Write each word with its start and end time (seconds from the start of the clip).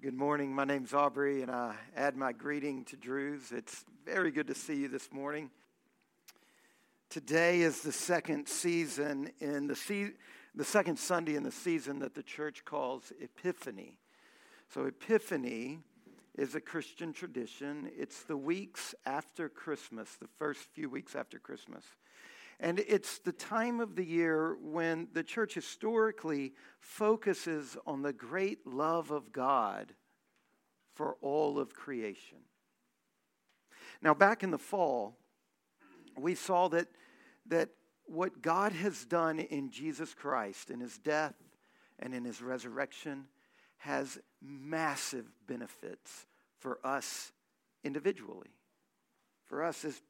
Good 0.00 0.14
morning. 0.14 0.54
My 0.54 0.62
name's 0.62 0.94
Aubrey, 0.94 1.42
and 1.42 1.50
I 1.50 1.74
add 1.96 2.16
my 2.16 2.30
greeting 2.30 2.84
to 2.84 2.96
Drew's. 2.96 3.50
It's 3.50 3.84
very 4.04 4.30
good 4.30 4.46
to 4.46 4.54
see 4.54 4.76
you 4.76 4.86
this 4.86 5.10
morning. 5.10 5.50
Today 7.10 7.62
is 7.62 7.82
the 7.82 7.90
second 7.90 8.46
season 8.46 9.32
in 9.40 9.66
the, 9.66 9.74
se- 9.74 10.12
the 10.54 10.64
second 10.64 11.00
Sunday 11.00 11.34
in 11.34 11.42
the 11.42 11.50
season 11.50 11.98
that 11.98 12.14
the 12.14 12.22
church 12.22 12.64
calls 12.64 13.12
Epiphany. 13.20 13.98
So, 14.72 14.84
Epiphany 14.84 15.80
is 16.36 16.54
a 16.54 16.60
Christian 16.60 17.12
tradition. 17.12 17.90
It's 17.98 18.22
the 18.22 18.36
weeks 18.36 18.94
after 19.04 19.48
Christmas, 19.48 20.14
the 20.20 20.28
first 20.38 20.60
few 20.74 20.88
weeks 20.88 21.16
after 21.16 21.40
Christmas. 21.40 21.82
And 22.60 22.80
it's 22.80 23.18
the 23.18 23.32
time 23.32 23.78
of 23.80 23.94
the 23.94 24.04
year 24.04 24.56
when 24.60 25.08
the 25.12 25.22
church 25.22 25.54
historically 25.54 26.54
focuses 26.80 27.76
on 27.86 28.02
the 28.02 28.12
great 28.12 28.66
love 28.66 29.10
of 29.12 29.32
God 29.32 29.94
for 30.94 31.16
all 31.20 31.60
of 31.60 31.72
creation. 31.72 32.38
Now, 34.02 34.12
back 34.14 34.42
in 34.42 34.50
the 34.50 34.58
fall, 34.58 35.16
we 36.16 36.34
saw 36.34 36.68
that, 36.68 36.88
that 37.46 37.70
what 38.06 38.42
God 38.42 38.72
has 38.72 39.04
done 39.04 39.38
in 39.38 39.70
Jesus 39.70 40.12
Christ, 40.14 40.70
in 40.70 40.80
his 40.80 40.98
death 40.98 41.34
and 42.00 42.12
in 42.12 42.24
his 42.24 42.42
resurrection, 42.42 43.26
has 43.78 44.18
massive 44.42 45.26
benefits 45.46 46.26
for 46.58 46.80
us 46.84 47.32
individually, 47.84 48.50
for 49.46 49.62
us 49.62 49.84
as 49.84 50.02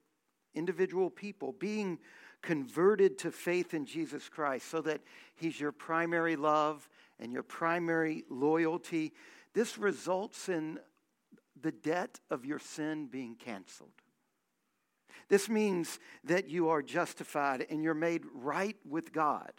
individual 0.54 1.10
people, 1.10 1.52
being 1.52 1.98
converted 2.42 3.18
to 3.18 3.30
faith 3.30 3.74
in 3.74 3.84
Jesus 3.84 4.28
Christ 4.28 4.68
so 4.68 4.80
that 4.82 5.00
He's 5.34 5.58
your 5.58 5.72
primary 5.72 6.36
love 6.36 6.88
and 7.18 7.32
your 7.32 7.42
primary 7.42 8.24
loyalty, 8.30 9.12
this 9.54 9.78
results 9.78 10.48
in 10.48 10.78
the 11.60 11.72
debt 11.72 12.20
of 12.30 12.44
your 12.44 12.58
sin 12.58 13.06
being 13.06 13.34
canceled. 13.34 13.90
This 15.28 15.48
means 15.48 15.98
that 16.24 16.48
you 16.48 16.68
are 16.68 16.82
justified 16.82 17.66
and 17.68 17.82
you're 17.82 17.94
made 17.94 18.22
right 18.32 18.76
with 18.88 19.12
God 19.12 19.52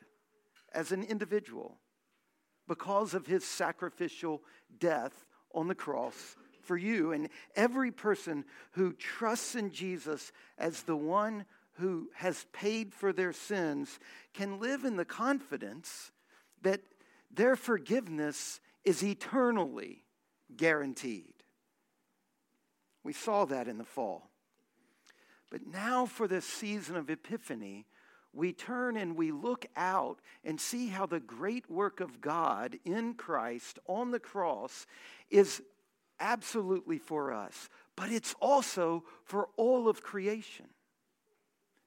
as 0.73 0.92
an 0.92 1.03
individual 1.03 1.78
because 2.68 3.14
of 3.14 3.28
his 3.28 3.44
sacrificial 3.44 4.42
death 4.80 5.25
on 5.53 5.68
the 5.68 5.75
cross 5.75 6.36
for 6.62 6.78
you. 6.78 7.12
And 7.12 7.30
every 7.56 7.92
person 7.92 8.46
who 8.72 8.94
trusts 8.94 9.56
in 9.56 9.72
Jesus 9.72 10.31
as 10.58 10.84
the 10.84 10.96
one 10.96 11.46
who 11.80 12.09
has 12.16 12.45
paid 12.53 12.94
for 12.94 13.11
their 13.11 13.33
sins 13.33 13.99
can 14.33 14.59
live 14.59 14.85
in 14.85 14.95
the 14.95 15.05
confidence 15.05 16.11
that 16.61 16.81
their 17.31 17.55
forgiveness 17.55 18.59
is 18.83 19.03
eternally 19.03 20.03
guaranteed. 20.55 21.33
We 23.03 23.13
saw 23.13 23.45
that 23.45 23.67
in 23.67 23.77
the 23.77 23.83
fall. 23.83 24.30
But 25.52 25.66
now, 25.66 26.05
for 26.05 26.27
this 26.27 26.45
season 26.45 26.95
of 26.95 27.09
Epiphany, 27.09 27.85
we 28.33 28.53
turn 28.53 28.95
and 28.95 29.16
we 29.16 29.31
look 29.31 29.66
out 29.75 30.19
and 30.44 30.61
see 30.61 30.88
how 30.88 31.05
the 31.05 31.19
great 31.19 31.69
work 31.69 32.00
of 32.00 32.22
God 32.22 32.77
in 32.85 33.16
Christ 33.16 33.80
on 33.88 34.11
the 34.11 34.19
cross 34.19 34.85
is 35.31 35.63
absolutely 36.19 37.00
for 37.00 37.33
us, 37.33 37.69
but 37.95 38.11
it's 38.11 38.35
also 38.39 39.03
for 39.23 39.50
all 39.57 39.88
of 39.88 40.03
creation. 40.03 40.67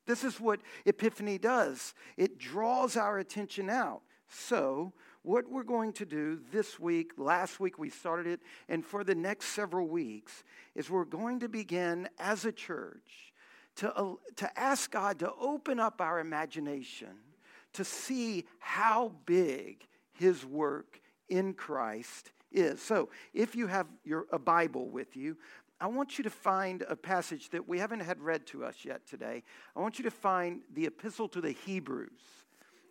This 0.07 0.25
is 0.25 0.41
what 0.41 0.61
Epiphany 0.85 1.39
does 1.39 1.95
it 2.17 2.39
draws 2.39 2.97
our 2.97 3.19
attention 3.19 3.71
out. 3.71 4.03
So, 4.29 4.93
what 5.23 5.49
we're 5.49 5.63
going 5.63 5.93
to 5.95 6.07
do 6.07 6.41
this 6.51 6.81
week, 6.81 7.13
last 7.17 7.61
week 7.61 7.79
we 7.79 7.91
started 7.91 8.27
it, 8.27 8.41
and 8.69 8.85
for 8.85 9.05
the 9.05 9.15
next 9.15 9.49
several 9.49 9.87
weeks, 9.87 10.43
is 10.75 10.91
we're 10.91 11.05
going 11.05 11.41
to 11.41 11.49
begin 11.49 12.09
as 12.19 12.45
a 12.45 12.51
church 12.51 13.33
to, 13.77 13.95
uh, 13.95 14.15
to 14.37 14.59
ask 14.59 14.91
God 14.91 15.21
to 15.21 15.33
open 15.35 15.79
up 15.79 16.01
our 16.01 16.19
imagination 16.19 17.15
to 17.75 17.85
see 17.85 18.45
how 18.59 19.13
big 19.27 19.87
His 20.15 20.45
work 20.45 21.01
in 21.29 21.55
Christ 21.55 22.33
is. 22.51 22.83
So, 22.83 23.09
if 23.33 23.55
you 23.55 23.67
have 23.67 23.87
your, 24.05 24.27
a 24.33 24.39
Bible 24.39 24.89
with 24.89 25.17
you, 25.17 25.37
I 25.83 25.87
want 25.87 26.17
you 26.17 26.23
to 26.23 26.31
find 26.31 26.85
a 26.89 26.95
passage 26.95 27.51
that 27.51 27.69
we 27.69 27.81
haven't 27.81 28.01
had 28.01 28.23
read 28.23 28.47
to 28.47 28.65
us 28.65 28.85
yet 28.85 29.05
today. 29.05 29.43
I 29.75 29.81
want 29.81 29.99
you 29.99 30.05
to 30.05 30.13
find 30.13 30.61
the 30.73 30.87
Epistle 30.87 31.27
to 31.31 31.41
the 31.41 31.51
Hebrews. 31.51 32.23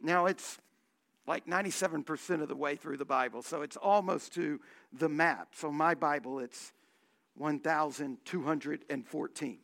Now, 0.02 0.25
it's 0.25 0.57
like 1.25 1.46
97% 1.46 2.41
of 2.41 2.50
the 2.50 2.56
way 2.56 2.75
through 2.75 2.97
the 2.97 3.06
Bible, 3.06 3.44
so 3.44 3.62
it's 3.62 3.78
almost 3.78 4.34
to 4.34 4.59
the 4.91 5.07
map. 5.07 5.56
So, 5.56 5.72
my 5.72 5.96
Bible, 5.96 6.40
it's 6.40 6.74
1,214. 7.38 9.59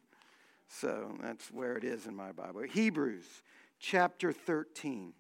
So, 0.69 1.17
that's 1.21 1.51
where 1.51 1.75
it 1.75 1.83
is 1.83 2.07
in 2.07 2.15
my 2.15 2.31
Bible. 2.31 2.61
Hebrews 2.61 3.25
chapter 3.77 4.31
13. 4.31 5.11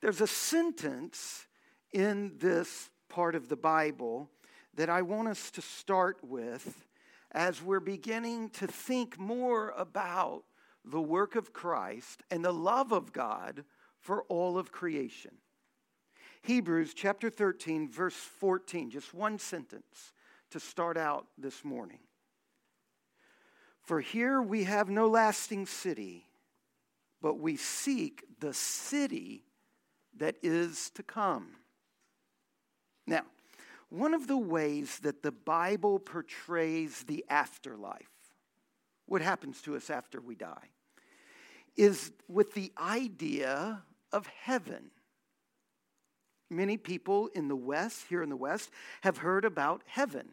There's 0.00 0.20
a 0.20 0.28
sentence 0.28 1.48
in 1.92 2.34
this 2.38 2.90
part 3.08 3.34
of 3.34 3.48
the 3.48 3.56
Bible 3.56 4.30
that 4.76 4.90
I 4.90 5.02
want 5.02 5.28
us 5.28 5.50
to 5.52 5.62
start 5.62 6.18
with 6.22 6.86
as 7.32 7.62
we're 7.62 7.80
beginning 7.80 8.50
to 8.50 8.66
think 8.66 9.18
more 9.18 9.72
about 9.76 10.44
the 10.84 11.00
work 11.00 11.36
of 11.36 11.52
Christ 11.52 12.22
and 12.30 12.44
the 12.44 12.52
love 12.52 12.92
of 12.92 13.12
God 13.12 13.64
for 14.00 14.22
all 14.24 14.58
of 14.58 14.72
creation. 14.72 15.32
Hebrews 16.42 16.92
chapter 16.94 17.30
13, 17.30 17.88
verse 17.88 18.14
14, 18.14 18.90
just 18.90 19.14
one 19.14 19.38
sentence 19.38 20.12
to 20.50 20.60
start 20.60 20.96
out 20.96 21.26
this 21.38 21.64
morning. 21.64 22.00
For 23.80 24.00
here 24.00 24.40
we 24.42 24.64
have 24.64 24.88
no 24.88 25.08
lasting 25.08 25.66
city, 25.66 26.26
but 27.20 27.38
we 27.38 27.56
seek 27.56 28.24
the 28.40 28.52
city 28.52 29.44
that 30.16 30.36
is 30.42 30.90
to 30.90 31.02
come. 31.02 31.48
One 33.90 34.14
of 34.14 34.26
the 34.26 34.38
ways 34.38 34.98
that 35.00 35.22
the 35.22 35.32
Bible 35.32 35.98
portrays 35.98 37.04
the 37.04 37.24
afterlife, 37.28 38.10
what 39.06 39.22
happens 39.22 39.60
to 39.62 39.76
us 39.76 39.90
after 39.90 40.20
we 40.20 40.34
die, 40.34 40.70
is 41.76 42.12
with 42.28 42.54
the 42.54 42.72
idea 42.78 43.82
of 44.12 44.26
heaven. 44.26 44.90
Many 46.50 46.76
people 46.76 47.28
in 47.34 47.48
the 47.48 47.56
West, 47.56 48.06
here 48.08 48.22
in 48.22 48.28
the 48.28 48.36
West, 48.36 48.70
have 49.02 49.18
heard 49.18 49.44
about 49.44 49.82
heaven. 49.86 50.28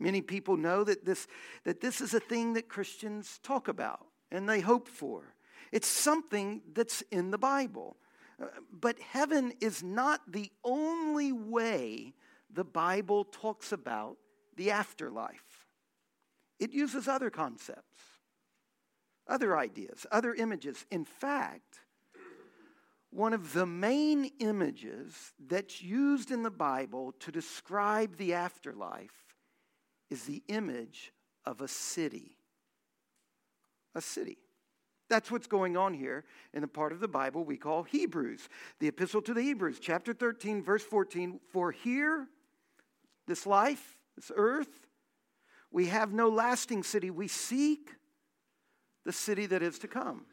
Many 0.00 0.22
people 0.22 0.56
know 0.56 0.84
that 0.84 1.04
this, 1.04 1.26
that 1.64 1.80
this 1.80 2.00
is 2.00 2.14
a 2.14 2.20
thing 2.20 2.52
that 2.54 2.68
Christians 2.68 3.40
talk 3.42 3.68
about 3.68 4.06
and 4.30 4.48
they 4.48 4.60
hope 4.60 4.88
for. 4.88 5.34
It's 5.72 5.88
something 5.88 6.62
that's 6.72 7.02
in 7.10 7.30
the 7.30 7.38
Bible. 7.38 7.96
But 8.72 8.98
heaven 9.00 9.52
is 9.60 9.82
not 9.82 10.20
the 10.30 10.50
only 10.64 11.32
way 11.32 12.14
the 12.50 12.64
Bible 12.64 13.24
talks 13.24 13.72
about 13.72 14.16
the 14.56 14.70
afterlife. 14.70 15.66
It 16.58 16.72
uses 16.72 17.08
other 17.08 17.30
concepts, 17.30 18.02
other 19.28 19.56
ideas, 19.56 20.06
other 20.10 20.34
images. 20.34 20.86
In 20.90 21.04
fact, 21.04 21.80
one 23.10 23.32
of 23.32 23.52
the 23.52 23.66
main 23.66 24.30
images 24.38 25.32
that's 25.48 25.82
used 25.82 26.30
in 26.30 26.42
the 26.42 26.50
Bible 26.50 27.12
to 27.20 27.32
describe 27.32 28.16
the 28.16 28.34
afterlife 28.34 29.36
is 30.10 30.24
the 30.24 30.42
image 30.48 31.12
of 31.44 31.60
a 31.60 31.68
city. 31.68 32.36
A 33.94 34.00
city. 34.00 34.38
That's 35.08 35.30
what's 35.30 35.46
going 35.46 35.76
on 35.76 35.94
here 35.94 36.24
in 36.52 36.60
the 36.60 36.68
part 36.68 36.92
of 36.92 37.00
the 37.00 37.08
Bible 37.08 37.44
we 37.44 37.56
call 37.56 37.82
Hebrews. 37.82 38.48
The 38.78 38.88
Epistle 38.88 39.22
to 39.22 39.34
the 39.34 39.42
Hebrews, 39.42 39.78
chapter 39.80 40.12
13, 40.12 40.62
verse 40.62 40.82
14. 40.82 41.40
For 41.50 41.72
here 41.72 42.28
this 43.26 43.46
life, 43.46 43.96
this 44.16 44.32
earth. 44.34 44.86
We 45.70 45.86
have 45.86 46.12
no 46.12 46.28
lasting 46.28 46.82
city. 46.82 47.10
We 47.10 47.28
seek 47.28 47.94
the 49.04 49.12
city 49.12 49.46
that 49.46 49.62
is 49.62 49.78
to 49.80 49.88
come. 49.88 50.24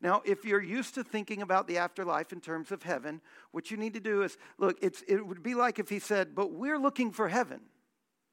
Now, 0.00 0.22
if 0.24 0.44
you're 0.44 0.62
used 0.62 0.94
to 0.94 1.04
thinking 1.04 1.42
about 1.42 1.66
the 1.66 1.78
afterlife 1.78 2.32
in 2.32 2.40
terms 2.40 2.70
of 2.70 2.82
heaven, 2.82 3.20
what 3.50 3.70
you 3.70 3.76
need 3.76 3.94
to 3.94 4.00
do 4.00 4.22
is 4.22 4.36
look, 4.58 4.78
it's, 4.80 5.02
it 5.08 5.26
would 5.26 5.42
be 5.42 5.54
like 5.54 5.78
if 5.78 5.88
he 5.88 5.98
said, 5.98 6.34
But 6.34 6.52
we're 6.52 6.78
looking 6.78 7.10
for 7.10 7.28
heaven. 7.28 7.60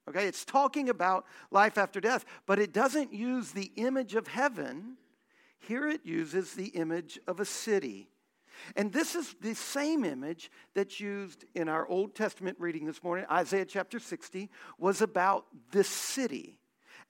Okay, 0.08 0.28
it's 0.28 0.46
talking 0.46 0.90
about 0.90 1.26
life 1.50 1.78
after 1.78 2.00
death, 2.00 2.26
but 2.46 2.60
it 2.60 2.74
doesn't 2.74 3.12
use 3.12 3.52
the 3.52 3.72
image 3.76 4.16
of 4.16 4.28
heaven. 4.28 4.98
Here 5.60 5.88
it 5.88 6.02
uses 6.06 6.54
the 6.54 6.68
image 6.68 7.20
of 7.28 7.40
a 7.40 7.46
city. 7.46 8.08
And 8.76 8.94
this 8.94 9.16
is 9.16 9.36
the 9.42 9.56
same 9.56 10.06
image 10.06 10.52
that's 10.74 11.00
used 11.00 11.46
in 11.56 11.68
our 11.68 11.88
Old 11.88 12.16
Testament 12.16 12.58
reading 12.60 12.86
this 12.86 13.04
morning. 13.04 13.26
Isaiah 13.32 13.66
chapter 13.66 14.00
60 14.00 14.50
was 14.78 15.02
about 15.02 15.46
this 15.72 15.90
city. 15.90 16.60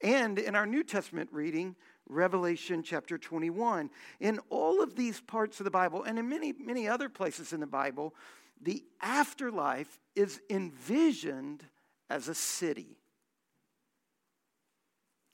And 0.00 0.38
in 0.38 0.54
our 0.54 0.66
New 0.66 0.82
Testament 0.82 1.28
reading, 1.32 1.76
Revelation 2.08 2.82
chapter 2.82 3.18
21. 3.18 3.90
In 4.20 4.40
all 4.48 4.82
of 4.82 4.94
these 4.94 5.20
parts 5.20 5.60
of 5.60 5.64
the 5.64 5.70
Bible, 5.70 6.02
and 6.04 6.18
in 6.18 6.28
many, 6.28 6.52
many 6.52 6.88
other 6.88 7.08
places 7.08 7.52
in 7.52 7.60
the 7.60 7.66
Bible, 7.66 8.14
the 8.60 8.84
afterlife 9.02 9.98
is 10.14 10.40
envisioned 10.48 11.64
as 12.08 12.28
a 12.28 12.34
city. 12.34 12.96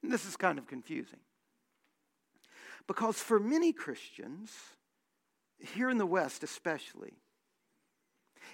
And 0.03 0.13
this 0.13 0.27
is 0.27 0.37
kind 0.37 0.59
of 0.59 0.67
confusing. 0.67 1.21
Because 2.87 3.19
for 3.19 3.39
many 3.39 3.73
Christians, 3.73 4.53
here 5.59 5.89
in 5.89 5.99
the 5.99 6.07
West 6.07 6.43
especially, 6.43 7.13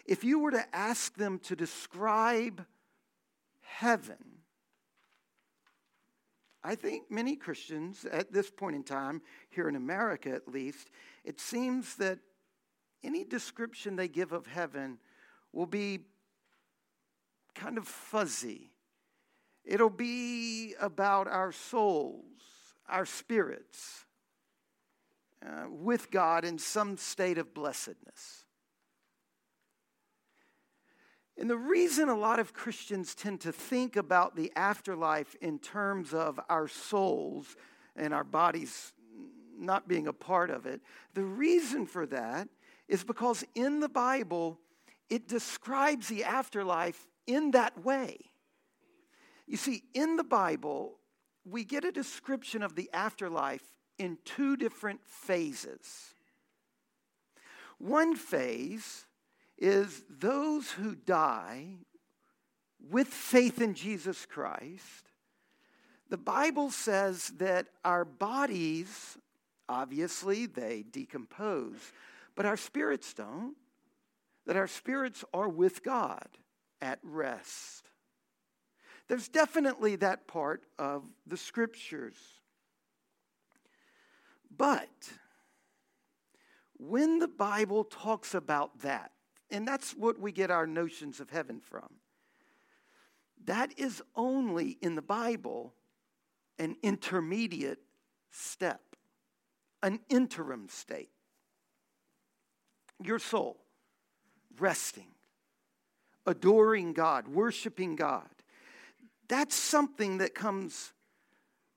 if 0.04 0.24
you 0.24 0.38
were 0.38 0.50
to 0.50 0.76
ask 0.76 1.14
them 1.16 1.38
to 1.40 1.56
describe 1.56 2.64
heaven, 3.62 4.16
I 6.62 6.74
think 6.74 7.10
many 7.10 7.36
Christians 7.36 8.04
at 8.10 8.32
this 8.32 8.50
point 8.50 8.76
in 8.76 8.82
time, 8.82 9.22
here 9.48 9.68
in 9.68 9.76
America 9.76 10.30
at 10.30 10.48
least, 10.48 10.90
it 11.24 11.40
seems 11.40 11.94
that 11.96 12.18
any 13.02 13.24
description 13.24 13.96
they 13.96 14.08
give 14.08 14.32
of 14.32 14.46
heaven 14.46 14.98
will 15.52 15.66
be 15.66 16.00
kind 17.58 17.78
of 17.78 17.86
fuzzy. 17.86 18.70
It'll 19.64 19.90
be 19.90 20.74
about 20.80 21.28
our 21.28 21.52
souls, 21.52 22.24
our 22.88 23.04
spirits, 23.04 24.04
uh, 25.44 25.66
with 25.68 26.10
God 26.10 26.44
in 26.44 26.58
some 26.58 26.96
state 26.96 27.38
of 27.38 27.52
blessedness. 27.54 28.44
And 31.36 31.48
the 31.48 31.56
reason 31.56 32.08
a 32.08 32.16
lot 32.16 32.40
of 32.40 32.52
Christians 32.52 33.14
tend 33.14 33.40
to 33.42 33.52
think 33.52 33.94
about 33.94 34.34
the 34.34 34.50
afterlife 34.56 35.36
in 35.40 35.58
terms 35.60 36.12
of 36.12 36.40
our 36.48 36.66
souls 36.66 37.56
and 37.94 38.12
our 38.12 38.24
bodies 38.24 38.92
not 39.56 39.86
being 39.86 40.08
a 40.08 40.12
part 40.12 40.50
of 40.50 40.66
it, 40.66 40.80
the 41.14 41.22
reason 41.22 41.86
for 41.86 42.06
that 42.06 42.48
is 42.88 43.04
because 43.04 43.44
in 43.54 43.80
the 43.80 43.88
Bible, 43.88 44.58
it 45.10 45.28
describes 45.28 46.08
the 46.08 46.24
afterlife 46.24 47.06
in 47.28 47.52
that 47.52 47.84
way. 47.84 48.18
You 49.46 49.56
see, 49.56 49.84
in 49.94 50.16
the 50.16 50.24
Bible, 50.24 50.96
we 51.44 51.62
get 51.62 51.84
a 51.84 51.92
description 51.92 52.62
of 52.64 52.74
the 52.74 52.90
afterlife 52.92 53.62
in 53.98 54.18
two 54.24 54.56
different 54.56 55.00
phases. 55.04 56.14
One 57.78 58.16
phase 58.16 59.06
is 59.56 60.02
those 60.10 60.70
who 60.72 60.94
die 60.94 61.76
with 62.90 63.08
faith 63.08 63.60
in 63.60 63.74
Jesus 63.74 64.26
Christ. 64.26 65.10
The 66.08 66.18
Bible 66.18 66.70
says 66.70 67.32
that 67.38 67.66
our 67.84 68.04
bodies, 68.04 69.18
obviously, 69.68 70.46
they 70.46 70.84
decompose, 70.90 71.92
but 72.34 72.46
our 72.46 72.56
spirits 72.56 73.12
don't. 73.12 73.54
That 74.46 74.56
our 74.56 74.66
spirits 74.66 75.24
are 75.34 75.48
with 75.48 75.82
God 75.82 76.26
at 76.80 76.98
rest. 77.02 77.88
There's 79.08 79.28
definitely 79.28 79.96
that 79.96 80.26
part 80.26 80.64
of 80.78 81.02
the 81.26 81.36
scriptures. 81.36 82.16
But 84.54 84.88
when 86.78 87.18
the 87.18 87.28
Bible 87.28 87.84
talks 87.84 88.34
about 88.34 88.80
that, 88.80 89.12
and 89.50 89.66
that's 89.66 89.92
what 89.92 90.18
we 90.18 90.32
get 90.32 90.50
our 90.50 90.66
notions 90.66 91.20
of 91.20 91.30
heaven 91.30 91.60
from. 91.60 91.88
That 93.44 93.72
is 93.78 94.02
only 94.14 94.76
in 94.82 94.94
the 94.94 95.02
Bible 95.02 95.74
an 96.58 96.76
intermediate 96.82 97.78
step, 98.30 98.80
an 99.82 100.00
interim 100.08 100.68
state. 100.68 101.10
Your 103.02 103.18
soul 103.18 103.58
resting, 104.58 105.06
adoring 106.28 106.92
God, 106.92 107.26
worshiping 107.26 107.96
God. 107.96 108.28
That's 109.28 109.54
something 109.54 110.18
that 110.18 110.34
comes 110.34 110.92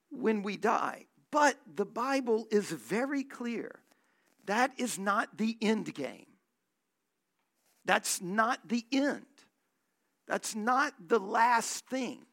when 0.09 0.44
we 0.44 0.57
die. 0.57 1.06
But 1.31 1.56
the 1.75 1.86
Bible 1.86 2.48
is 2.51 2.69
very 2.69 3.24
clear 3.24 3.80
that 4.45 4.71
is 4.77 5.00
not 5.00 5.38
the 5.38 5.57
end 5.62 5.94
game. 5.94 6.25
That's 7.86 8.21
not 8.21 8.59
the 8.68 8.86
end. 8.92 9.25
That's 10.27 10.56
not 10.56 10.94
the 11.07 11.19
last 11.19 11.86
thing. 11.88 12.25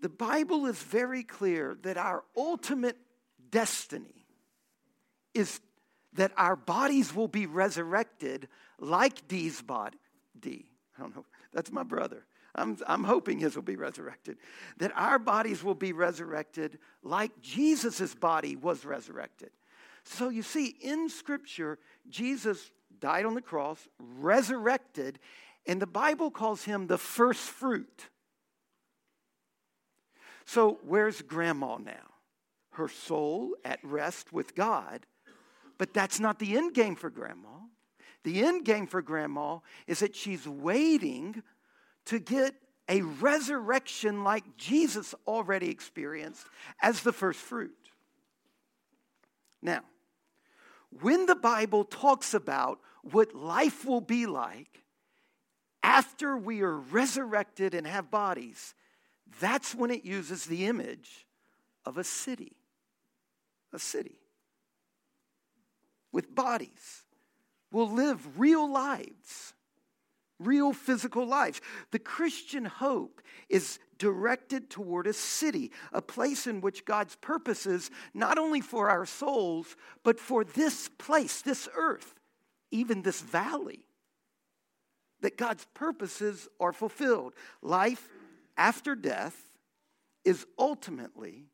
The 0.00 0.08
Bible 0.08 0.66
is 0.66 0.80
very 0.82 1.24
clear 1.24 1.76
that 1.82 1.96
our 1.96 2.22
ultimate 2.36 2.98
destiny 3.50 4.26
is 5.32 5.60
that 6.12 6.32
our 6.36 6.56
bodies 6.56 7.14
will 7.14 7.28
be 7.28 7.46
resurrected 7.46 8.48
like 8.78 9.26
Dee's 9.26 9.60
body. 9.62 9.98
D, 10.38 10.66
I 10.98 11.02
don't 11.02 11.14
know, 11.14 11.24
that's 11.52 11.70
my 11.70 11.82
brother. 11.82 12.26
I'm, 12.54 12.78
I'm 12.86 13.04
hoping 13.04 13.38
his 13.38 13.56
will 13.56 13.62
be 13.62 13.76
resurrected. 13.76 14.38
That 14.78 14.92
our 14.94 15.18
bodies 15.18 15.64
will 15.64 15.74
be 15.74 15.92
resurrected 15.92 16.78
like 17.02 17.40
Jesus' 17.40 18.14
body 18.14 18.54
was 18.54 18.84
resurrected. 18.84 19.50
So 20.04 20.28
you 20.28 20.42
see, 20.42 20.76
in 20.80 21.08
Scripture, 21.08 21.78
Jesus 22.08 22.70
died 23.00 23.24
on 23.24 23.34
the 23.34 23.42
cross, 23.42 23.88
resurrected, 23.98 25.18
and 25.66 25.80
the 25.80 25.86
Bible 25.86 26.30
calls 26.30 26.64
him 26.64 26.86
the 26.86 26.98
first 26.98 27.40
fruit. 27.40 28.08
So, 30.44 30.78
where's 30.84 31.22
grandma 31.22 31.78
now? 31.78 32.12
Her 32.72 32.88
soul 32.88 33.56
at 33.64 33.78
rest 33.82 34.32
with 34.32 34.54
God, 34.54 35.06
but 35.78 35.94
that's 35.94 36.20
not 36.20 36.38
the 36.38 36.56
end 36.56 36.74
game 36.74 36.96
for 36.96 37.08
grandma. 37.08 37.48
The 38.24 38.44
end 38.44 38.64
game 38.64 38.86
for 38.86 39.02
grandma 39.02 39.58
is 39.86 40.00
that 40.00 40.16
she's 40.16 40.48
waiting 40.48 41.42
to 42.06 42.18
get 42.18 42.54
a 42.88 43.02
resurrection 43.02 44.24
like 44.24 44.56
Jesus 44.56 45.14
already 45.26 45.70
experienced 45.70 46.46
as 46.82 47.02
the 47.02 47.12
first 47.12 47.38
fruit. 47.38 47.76
Now, 49.62 49.80
when 51.00 51.26
the 51.26 51.34
Bible 51.34 51.84
talks 51.84 52.34
about 52.34 52.80
what 53.02 53.34
life 53.34 53.84
will 53.84 54.00
be 54.00 54.26
like 54.26 54.82
after 55.82 56.36
we 56.36 56.62
are 56.62 56.76
resurrected 56.76 57.74
and 57.74 57.86
have 57.86 58.10
bodies, 58.10 58.74
that's 59.40 59.74
when 59.74 59.90
it 59.90 60.04
uses 60.04 60.44
the 60.44 60.66
image 60.66 61.26
of 61.84 61.98
a 61.98 62.04
city. 62.04 62.56
A 63.72 63.78
city 63.78 64.20
with 66.12 66.32
bodies. 66.32 67.03
We'll 67.74 67.90
live 67.90 68.38
real 68.38 68.70
lives, 68.70 69.52
real 70.38 70.72
physical 70.72 71.26
lives. 71.26 71.60
The 71.90 71.98
Christian 71.98 72.64
hope 72.64 73.20
is 73.48 73.80
directed 73.98 74.70
toward 74.70 75.08
a 75.08 75.12
city, 75.12 75.72
a 75.92 76.00
place 76.00 76.46
in 76.46 76.60
which 76.60 76.84
God's 76.84 77.16
purposes, 77.16 77.90
not 78.14 78.38
only 78.38 78.60
for 78.60 78.90
our 78.90 79.04
souls, 79.04 79.74
but 80.04 80.20
for 80.20 80.44
this 80.44 80.88
place, 80.98 81.42
this 81.42 81.68
earth, 81.74 82.14
even 82.70 83.02
this 83.02 83.20
valley, 83.20 83.80
that 85.22 85.36
God's 85.36 85.66
purposes 85.74 86.46
are 86.60 86.72
fulfilled. 86.72 87.34
Life 87.60 88.08
after 88.56 88.94
death 88.94 89.36
is 90.24 90.46
ultimately 90.60 91.46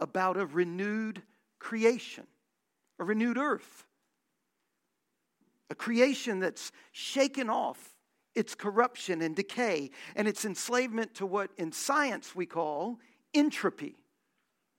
about 0.00 0.36
a 0.36 0.44
renewed 0.44 1.22
creation, 1.60 2.26
a 2.98 3.04
renewed 3.04 3.38
earth, 3.38 3.84
a 5.70 5.74
creation 5.74 6.40
that's 6.40 6.72
shaken 6.92 7.50
off 7.50 7.94
its 8.34 8.54
corruption 8.54 9.20
and 9.20 9.34
decay 9.34 9.90
and 10.14 10.28
its 10.28 10.44
enslavement 10.44 11.14
to 11.14 11.26
what 11.26 11.50
in 11.56 11.72
science 11.72 12.34
we 12.34 12.46
call 12.46 12.98
entropy. 13.34 13.96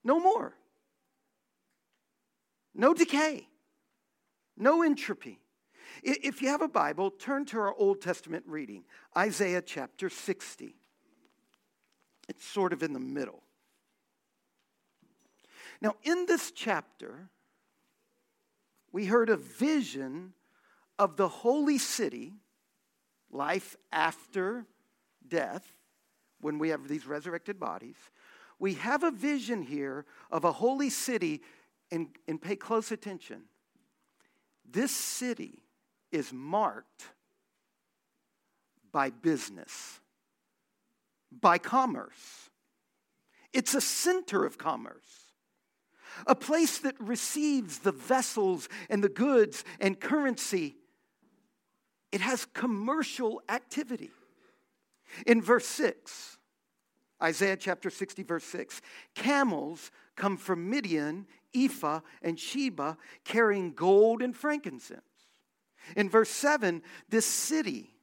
No 0.04 0.20
more. 0.20 0.56
No 2.74 2.94
decay. 2.94 3.48
No 4.58 4.82
entropy. 4.82 5.40
If 6.04 6.42
you 6.42 6.50
have 6.50 6.62
a 6.62 6.68
Bible, 6.68 7.12
turn 7.12 7.46
to 7.46 7.60
our 7.60 7.74
Old 7.74 8.02
Testament 8.02 8.46
reading, 8.48 8.84
Isaiah 9.18 9.62
chapter 9.62 10.10
60. 10.10 10.76
It's 12.30 12.46
sort 12.46 12.74
of 12.74 12.84
in 12.84 12.94
the 12.94 13.00
middle. 13.00 13.44
Now, 15.82 15.96
in 16.04 16.26
this 16.26 16.52
chapter, 16.52 17.30
we 18.92 19.06
heard 19.06 19.30
a 19.30 19.38
vision 19.38 20.34
of 21.00 21.16
the 21.16 21.30
holy 21.30 21.78
city 21.78 22.34
life 23.32 23.76
after 23.92 24.66
death, 25.28 25.74
when 26.42 26.60
we 26.60 26.70
have 26.70 26.88
these 26.88 27.08
resurrected 27.08 27.60
bodies, 27.60 27.96
we 28.60 28.74
have 28.76 29.04
a 29.04 29.12
vision 29.12 29.62
here 29.62 30.06
of 30.30 30.44
a 30.44 30.52
holy 30.52 30.90
city, 30.90 31.42
and, 31.92 32.10
and 32.28 32.42
pay 32.42 32.56
close 32.56 32.92
attention. 32.92 33.44
This 34.70 34.92
city 34.92 35.64
is 36.12 36.34
marked 36.34 37.06
by 38.92 39.10
business, 39.10 40.00
by 41.32 41.58
commerce. 41.58 42.50
It's 43.54 43.74
a 43.74 43.82
center 43.82 44.46
of 44.46 44.58
commerce, 44.58 45.34
a 46.28 46.36
place 46.36 46.80
that 46.80 47.00
receives 47.00 47.80
the 47.80 47.92
vessels 47.92 48.68
and 48.90 49.04
the 49.04 49.10
goods 49.10 49.64
and 49.80 50.00
currency 50.00 50.76
it 52.12 52.22
has 52.22 52.46
commercial 52.46 53.42
activity. 53.50 54.12
In 55.26 55.42
verse 55.42 55.66
6, 55.68 56.38
Isaiah 57.22 57.58
chapter 57.58 57.90
60, 57.90 58.24
verse 58.24 58.44
6, 58.46 58.82
camels 59.16 59.92
come 60.16 60.38
from 60.38 60.70
Midian, 60.70 61.28
Ephah, 61.54 62.02
and 62.22 62.40
Sheba 62.40 62.98
carrying 63.24 63.74
gold 63.74 64.22
and 64.22 64.36
frankincense. 64.36 65.02
In 65.96 66.10
verse 66.10 66.30
7, 66.30 66.82
this 67.10 67.26
city 67.26 67.96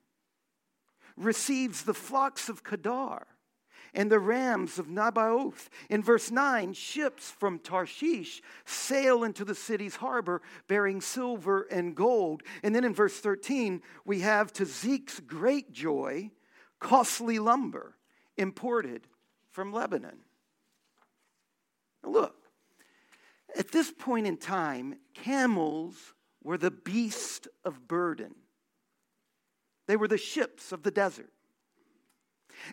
receives 1.17 1.83
the 1.83 1.95
flocks 1.95 2.49
of 2.49 2.65
Kedar 2.65 3.27
and 3.97 4.13
the 4.13 4.21
rams 4.21 4.79
of 4.79 4.87
Nebaioth. 4.87 5.69
In 5.89 6.03
verse 6.03 6.31
9, 6.31 6.75
ships 6.75 7.31
from 7.31 7.59
Tarshish 7.59 8.43
sail 8.67 9.25
into 9.25 9.45
the 9.45 9.55
city's 9.55 9.97
harbor 9.97 10.43
bearing 10.69 11.01
silver 11.01 11.63
and 11.63 11.97
gold. 11.97 12.43
And 12.63 12.75
then 12.75 12.85
in 12.85 12.95
verse 12.95 13.19
13, 13.19 13.83
we 14.05 14.21
have 14.21 14.53
to 14.53 14.67
Zeke's 14.67 15.19
great 15.19 15.73
joy, 15.73 16.31
costly 16.79 17.39
lumber 17.39 17.97
imported 18.37 19.09
from 19.51 19.73
Lebanon. 19.73 20.19
Now 22.05 22.11
look, 22.11 22.37
at 23.57 23.73
this 23.73 23.91
point 23.91 24.27
in 24.27 24.37
time, 24.37 24.99
camels 25.15 26.13
were 26.45 26.59
the 26.59 26.71
beast 26.71 27.49
of 27.65 27.89
burden. 27.89 28.35
They 29.87 29.97
were 29.97 30.09
the 30.09 30.19
ships 30.19 30.71
of 30.71 30.83
the 30.83 30.91
desert. 30.91 31.31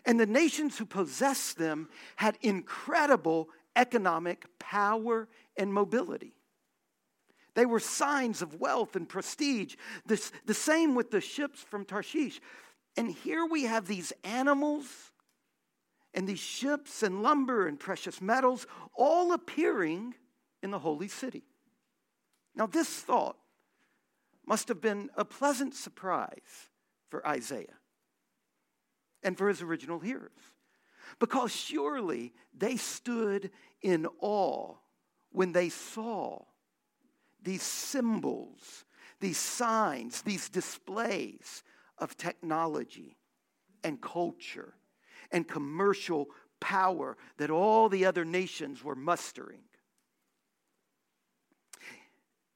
And 0.04 0.18
the 0.18 0.26
nations 0.26 0.78
who 0.78 0.86
possessed 0.86 1.58
them 1.58 1.88
had 2.16 2.38
incredible 2.40 3.48
economic 3.76 4.46
power 4.58 5.28
and 5.56 5.72
mobility. 5.72 6.34
They 7.54 7.66
were 7.66 7.80
signs 7.80 8.42
of 8.42 8.60
wealth 8.60 8.96
and 8.96 9.08
prestige. 9.08 9.76
This, 10.06 10.32
the 10.44 10.54
same 10.54 10.94
with 10.94 11.10
the 11.10 11.20
ships 11.20 11.60
from 11.62 11.84
Tarshish. 11.84 12.40
And 12.96 13.10
here 13.10 13.46
we 13.46 13.64
have 13.64 13.86
these 13.86 14.12
animals 14.24 14.86
and 16.12 16.28
these 16.28 16.40
ships 16.40 17.02
and 17.02 17.22
lumber 17.22 17.66
and 17.66 17.78
precious 17.78 18.20
metals 18.20 18.66
all 18.96 19.32
appearing 19.32 20.14
in 20.62 20.70
the 20.70 20.78
holy 20.78 21.08
city. 21.08 21.44
Now, 22.54 22.66
this 22.66 22.88
thought 22.88 23.36
must 24.46 24.68
have 24.68 24.80
been 24.80 25.10
a 25.16 25.24
pleasant 25.24 25.74
surprise 25.74 26.70
for 27.10 27.26
Isaiah 27.26 27.78
and 29.24 29.36
for 29.36 29.48
his 29.48 29.62
original 29.62 29.98
hearers. 29.98 30.30
Because 31.18 31.50
surely 31.52 32.32
they 32.56 32.76
stood 32.76 33.50
in 33.82 34.06
awe 34.20 34.74
when 35.32 35.52
they 35.52 35.68
saw 35.68 36.44
these 37.42 37.62
symbols, 37.62 38.84
these 39.20 39.38
signs, 39.38 40.22
these 40.22 40.48
displays 40.48 41.62
of 41.98 42.16
technology 42.16 43.16
and 43.82 44.00
culture 44.00 44.74
and 45.30 45.46
commercial 45.46 46.28
power 46.60 47.16
that 47.36 47.50
all 47.50 47.88
the 47.88 48.06
other 48.06 48.24
nations 48.24 48.82
were 48.82 48.94
mustering. 48.94 49.60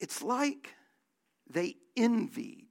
It's 0.00 0.22
like 0.22 0.74
they 1.50 1.76
envied 1.96 2.67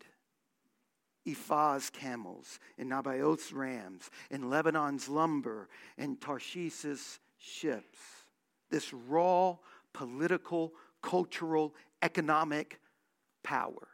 Ephah's 1.28 1.90
camels, 1.90 2.60
and 2.78 2.90
Nebaioth's 2.90 3.52
rams, 3.52 4.10
and 4.32 4.50
Lebanon's 4.50 5.10
lumber, 5.10 5.68
and 5.98 6.20
Tarshish's 6.20 7.20
ships. 7.38 8.00
This 8.70 8.94
raw 8.94 9.58
political, 9.94 10.74
cultural, 11.02 11.74
economic 12.02 12.80
power. 13.44 13.88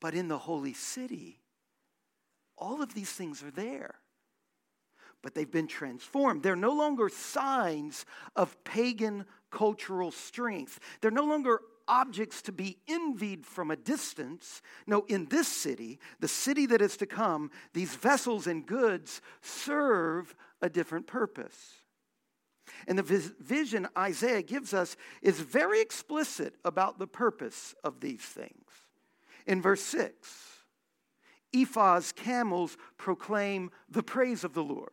But 0.00 0.14
in 0.14 0.26
the 0.28 0.38
holy 0.38 0.72
city, 0.72 1.38
all 2.58 2.82
of 2.82 2.92
these 2.92 3.12
things 3.12 3.42
are 3.42 3.52
there. 3.52 3.94
But 5.22 5.34
they've 5.34 5.50
been 5.50 5.68
transformed. 5.68 6.42
They're 6.42 6.56
no 6.56 6.72
longer 6.72 7.08
signs 7.08 8.04
of 8.34 8.62
pagan 8.64 9.26
cultural 9.52 10.10
strength. 10.10 10.80
They're 11.00 11.12
no 11.12 11.24
longer 11.24 11.60
objects 11.88 12.42
to 12.42 12.52
be 12.52 12.78
envied 12.88 13.46
from 13.46 13.70
a 13.70 13.76
distance. 13.76 14.62
No, 14.86 15.04
in 15.08 15.26
this 15.26 15.48
city, 15.48 15.98
the 16.20 16.28
city 16.28 16.66
that 16.66 16.82
is 16.82 16.96
to 16.98 17.06
come, 17.06 17.50
these 17.72 17.94
vessels 17.94 18.46
and 18.46 18.66
goods 18.66 19.20
serve 19.40 20.34
a 20.60 20.68
different 20.68 21.06
purpose. 21.06 21.82
And 22.86 22.98
the 22.98 23.02
vision 23.40 23.88
Isaiah 23.96 24.42
gives 24.42 24.72
us 24.74 24.96
is 25.20 25.40
very 25.40 25.80
explicit 25.80 26.54
about 26.64 26.98
the 26.98 27.06
purpose 27.06 27.74
of 27.84 28.00
these 28.00 28.22
things. 28.22 28.64
In 29.46 29.60
verse 29.60 29.82
6, 29.82 30.16
Ephah's 31.52 32.12
camels 32.12 32.76
proclaim 32.96 33.70
the 33.88 34.02
praise 34.02 34.44
of 34.44 34.54
the 34.54 34.62
Lord. 34.62 34.92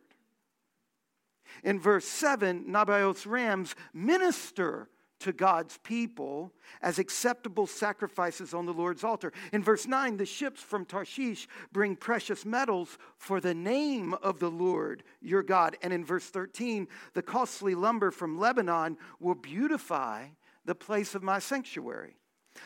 In 1.64 1.80
verse 1.80 2.04
7, 2.04 2.64
Nebaioth's 2.68 3.26
rams 3.26 3.74
minister 3.92 4.88
to 5.20 5.32
God's 5.32 5.78
people 5.78 6.52
as 6.82 6.98
acceptable 6.98 7.66
sacrifices 7.66 8.52
on 8.52 8.66
the 8.66 8.72
Lord's 8.72 9.04
altar. 9.04 9.32
In 9.52 9.62
verse 9.62 9.86
9, 9.86 10.16
the 10.16 10.26
ships 10.26 10.60
from 10.60 10.84
Tarshish 10.84 11.46
bring 11.72 11.96
precious 11.96 12.44
metals 12.44 12.98
for 13.16 13.40
the 13.40 13.54
name 13.54 14.14
of 14.14 14.38
the 14.38 14.50
Lord 14.50 15.04
your 15.20 15.42
God. 15.42 15.76
And 15.82 15.92
in 15.92 16.04
verse 16.04 16.26
13, 16.26 16.88
the 17.14 17.22
costly 17.22 17.74
lumber 17.74 18.10
from 18.10 18.38
Lebanon 18.38 18.96
will 19.20 19.34
beautify 19.34 20.26
the 20.64 20.74
place 20.74 21.14
of 21.14 21.22
my 21.22 21.38
sanctuary. 21.38 22.16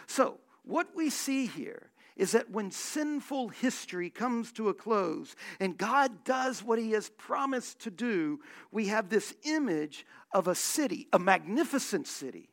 So, 0.07 0.39
what 0.63 0.89
we 0.97 1.11
see 1.11 1.47
here 1.47 1.91
is 2.17 2.33
that 2.33 2.51
when 2.51 2.71
sinful 2.71 3.49
history 3.49 4.09
comes 4.09 4.53
to 4.53 4.69
a 4.69 4.75
close 4.75 5.35
and 5.59 5.77
God 5.77 6.25
does 6.25 6.63
what 6.63 6.79
he 6.79 6.93
has 6.93 7.11
promised 7.11 7.81
to 7.81 7.91
do, 7.91 8.41
we 8.71 8.87
have 8.89 9.09
this 9.09 9.35
image 9.43 10.07
of 10.33 10.47
a 10.47 10.55
city, 10.55 11.09
a 11.13 11.19
magnificent 11.19 12.07
city, 12.07 12.51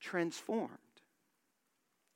transformed. 0.00 0.83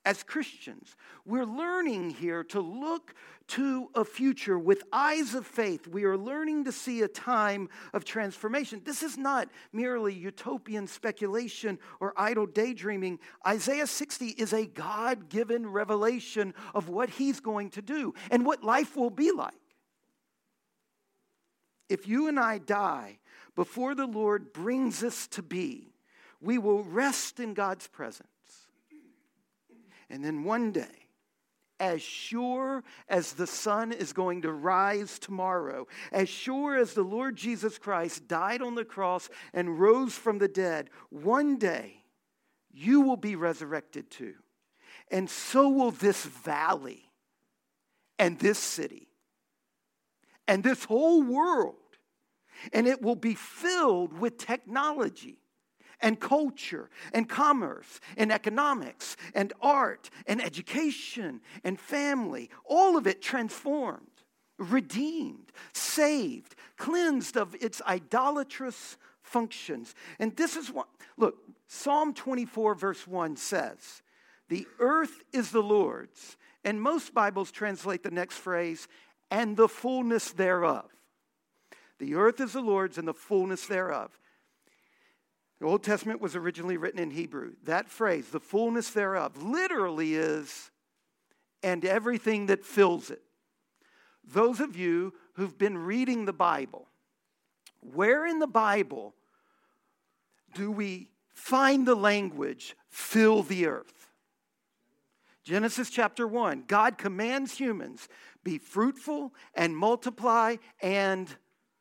As 0.08 0.22
Christians, 0.22 0.96
we're 1.26 1.44
learning 1.44 2.08
here 2.08 2.42
to 2.44 2.62
look 2.62 3.14
to 3.48 3.90
a 3.94 4.06
future 4.06 4.58
with 4.58 4.82
eyes 4.90 5.34
of 5.34 5.46
faith. 5.46 5.86
We 5.86 6.04
are 6.04 6.16
learning 6.16 6.64
to 6.64 6.72
see 6.72 7.02
a 7.02 7.08
time 7.08 7.68
of 7.92 8.06
transformation. 8.06 8.80
This 8.82 9.02
is 9.02 9.18
not 9.18 9.50
merely 9.70 10.14
utopian 10.14 10.86
speculation 10.86 11.78
or 12.00 12.14
idle 12.16 12.46
daydreaming. 12.46 13.18
Isaiah 13.46 13.86
60 13.86 14.28
is 14.28 14.54
a 14.54 14.64
God 14.64 15.28
given 15.28 15.66
revelation 15.66 16.54
of 16.74 16.88
what 16.88 17.10
he's 17.10 17.40
going 17.40 17.68
to 17.72 17.82
do 17.82 18.14
and 18.30 18.46
what 18.46 18.64
life 18.64 18.96
will 18.96 19.10
be 19.10 19.30
like. 19.30 19.52
If 21.90 22.08
you 22.08 22.28
and 22.28 22.40
I 22.40 22.56
die 22.56 23.18
before 23.54 23.94
the 23.94 24.06
Lord 24.06 24.54
brings 24.54 25.04
us 25.04 25.26
to 25.32 25.42
be, 25.42 25.92
we 26.40 26.56
will 26.56 26.82
rest 26.82 27.40
in 27.40 27.52
God's 27.52 27.88
presence. 27.88 28.30
And 30.10 30.24
then 30.24 30.44
one 30.44 30.72
day, 30.72 31.08
as 31.80 32.02
sure 32.02 32.82
as 33.08 33.32
the 33.32 33.46
sun 33.46 33.92
is 33.92 34.12
going 34.12 34.42
to 34.42 34.52
rise 34.52 35.18
tomorrow, 35.18 35.86
as 36.10 36.28
sure 36.28 36.76
as 36.76 36.94
the 36.94 37.02
Lord 37.02 37.36
Jesus 37.36 37.78
Christ 37.78 38.26
died 38.26 38.62
on 38.62 38.74
the 38.74 38.84
cross 38.84 39.28
and 39.52 39.78
rose 39.78 40.14
from 40.14 40.38
the 40.38 40.48
dead, 40.48 40.90
one 41.10 41.56
day 41.56 42.02
you 42.72 43.02
will 43.02 43.16
be 43.16 43.36
resurrected 43.36 44.10
too. 44.10 44.34
And 45.10 45.30
so 45.30 45.68
will 45.68 45.90
this 45.90 46.24
valley 46.24 47.04
and 48.18 48.38
this 48.38 48.58
city 48.58 49.08
and 50.46 50.64
this 50.64 50.84
whole 50.84 51.22
world. 51.22 51.76
And 52.72 52.88
it 52.88 53.00
will 53.00 53.14
be 53.14 53.34
filled 53.34 54.12
with 54.12 54.38
technology 54.38 55.38
and 56.00 56.20
culture 56.20 56.90
and 57.12 57.28
commerce 57.28 58.00
and 58.16 58.32
economics 58.32 59.16
and 59.34 59.52
art 59.60 60.10
and 60.26 60.42
education 60.42 61.40
and 61.64 61.78
family, 61.78 62.50
all 62.64 62.96
of 62.96 63.06
it 63.06 63.22
transformed, 63.22 64.06
redeemed, 64.58 65.52
saved, 65.72 66.54
cleansed 66.76 67.36
of 67.36 67.54
its 67.60 67.82
idolatrous 67.86 68.96
functions. 69.22 69.94
And 70.18 70.36
this 70.36 70.56
is 70.56 70.70
what, 70.70 70.88
look, 71.16 71.36
Psalm 71.66 72.14
24, 72.14 72.74
verse 72.74 73.06
1 73.06 73.36
says, 73.36 74.02
The 74.48 74.66
earth 74.78 75.22
is 75.32 75.50
the 75.50 75.62
Lord's. 75.62 76.36
And 76.64 76.82
most 76.82 77.14
Bibles 77.14 77.50
translate 77.50 78.02
the 78.02 78.10
next 78.10 78.36
phrase, 78.36 78.88
and 79.30 79.56
the 79.56 79.68
fullness 79.68 80.32
thereof. 80.32 80.90
The 81.98 82.14
earth 82.14 82.40
is 82.40 82.52
the 82.52 82.60
Lord's 82.60 82.98
and 82.98 83.06
the 83.06 83.14
fullness 83.14 83.66
thereof. 83.66 84.17
The 85.60 85.66
Old 85.66 85.82
Testament 85.82 86.20
was 86.20 86.36
originally 86.36 86.76
written 86.76 87.00
in 87.00 87.10
Hebrew. 87.10 87.52
That 87.64 87.88
phrase, 87.88 88.28
the 88.28 88.40
fullness 88.40 88.90
thereof, 88.90 89.42
literally 89.42 90.14
is, 90.14 90.70
and 91.62 91.84
everything 91.84 92.46
that 92.46 92.64
fills 92.64 93.10
it. 93.10 93.22
Those 94.24 94.60
of 94.60 94.76
you 94.76 95.14
who've 95.34 95.58
been 95.58 95.78
reading 95.78 96.24
the 96.24 96.32
Bible, 96.32 96.86
where 97.80 98.26
in 98.26 98.38
the 98.38 98.46
Bible 98.46 99.14
do 100.54 100.70
we 100.70 101.08
find 101.34 101.86
the 101.86 101.94
language, 101.94 102.76
fill 102.88 103.42
the 103.42 103.66
earth? 103.66 104.10
Genesis 105.42 105.88
chapter 105.88 106.26
1, 106.26 106.64
God 106.66 106.98
commands 106.98 107.56
humans 107.56 108.08
be 108.44 108.58
fruitful 108.58 109.34
and 109.54 109.76
multiply 109.76 110.56
and 110.80 111.34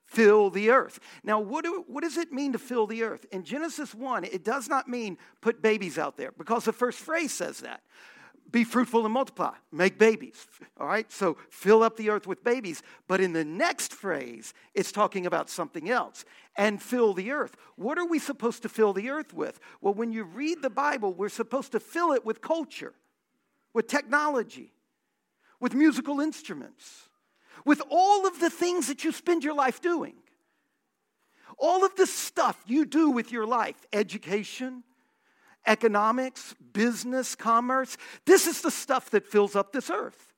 fill 0.07 0.49
the 0.49 0.69
earth. 0.71 0.99
Now, 1.23 1.39
what, 1.39 1.65
do, 1.65 1.83
what 1.87 2.03
does 2.03 2.17
it 2.17 2.31
mean 2.31 2.53
to 2.53 2.59
fill 2.59 2.87
the 2.87 3.03
earth? 3.03 3.25
In 3.31 3.43
Genesis 3.43 3.93
1, 3.93 4.23
it 4.23 4.43
does 4.43 4.67
not 4.67 4.87
mean 4.87 5.17
put 5.41 5.61
babies 5.61 5.97
out 5.97 6.17
there 6.17 6.31
because 6.31 6.65
the 6.65 6.73
first 6.73 6.99
phrase 6.99 7.33
says 7.33 7.59
that. 7.59 7.81
Be 8.49 8.63
fruitful 8.63 9.03
and 9.03 9.13
multiply, 9.13 9.51
make 9.73 9.99
babies. 9.99 10.47
All 10.79 10.87
right, 10.87 11.11
so 11.11 11.35
fill 11.49 11.83
up 11.83 11.97
the 11.97 12.09
earth 12.09 12.25
with 12.25 12.45
babies. 12.45 12.81
But 13.09 13.19
in 13.19 13.33
the 13.33 13.43
next 13.43 13.93
phrase, 13.93 14.53
it's 14.73 14.93
talking 14.93 15.25
about 15.25 15.49
something 15.49 15.89
else 15.89 16.23
and 16.55 16.81
fill 16.81 17.13
the 17.13 17.31
earth. 17.31 17.57
What 17.75 17.97
are 17.97 18.07
we 18.07 18.19
supposed 18.19 18.61
to 18.61 18.69
fill 18.69 18.93
the 18.93 19.09
earth 19.09 19.33
with? 19.33 19.59
Well, 19.81 19.93
when 19.93 20.13
you 20.13 20.23
read 20.23 20.61
the 20.61 20.69
Bible, 20.69 21.13
we're 21.13 21.27
supposed 21.27 21.73
to 21.73 21.81
fill 21.81 22.13
it 22.13 22.25
with 22.25 22.39
culture, 22.39 22.93
with 23.73 23.87
technology, 23.87 24.71
with 25.59 25.73
musical 25.73 26.21
instruments 26.21 27.06
with 27.65 27.81
all 27.89 28.27
of 28.27 28.39
the 28.39 28.49
things 28.49 28.87
that 28.87 29.03
you 29.03 29.11
spend 29.11 29.43
your 29.43 29.55
life 29.55 29.81
doing. 29.81 30.15
All 31.57 31.83
of 31.85 31.95
the 31.95 32.05
stuff 32.05 32.61
you 32.67 32.85
do 32.85 33.09
with 33.09 33.31
your 33.31 33.45
life 33.45 33.85
education, 33.91 34.83
economics, 35.65 36.55
business, 36.73 37.35
commerce 37.35 37.97
this 38.25 38.47
is 38.47 38.61
the 38.61 38.71
stuff 38.71 39.09
that 39.11 39.27
fills 39.27 39.55
up 39.55 39.71
this 39.71 39.89
earth. 39.89 40.33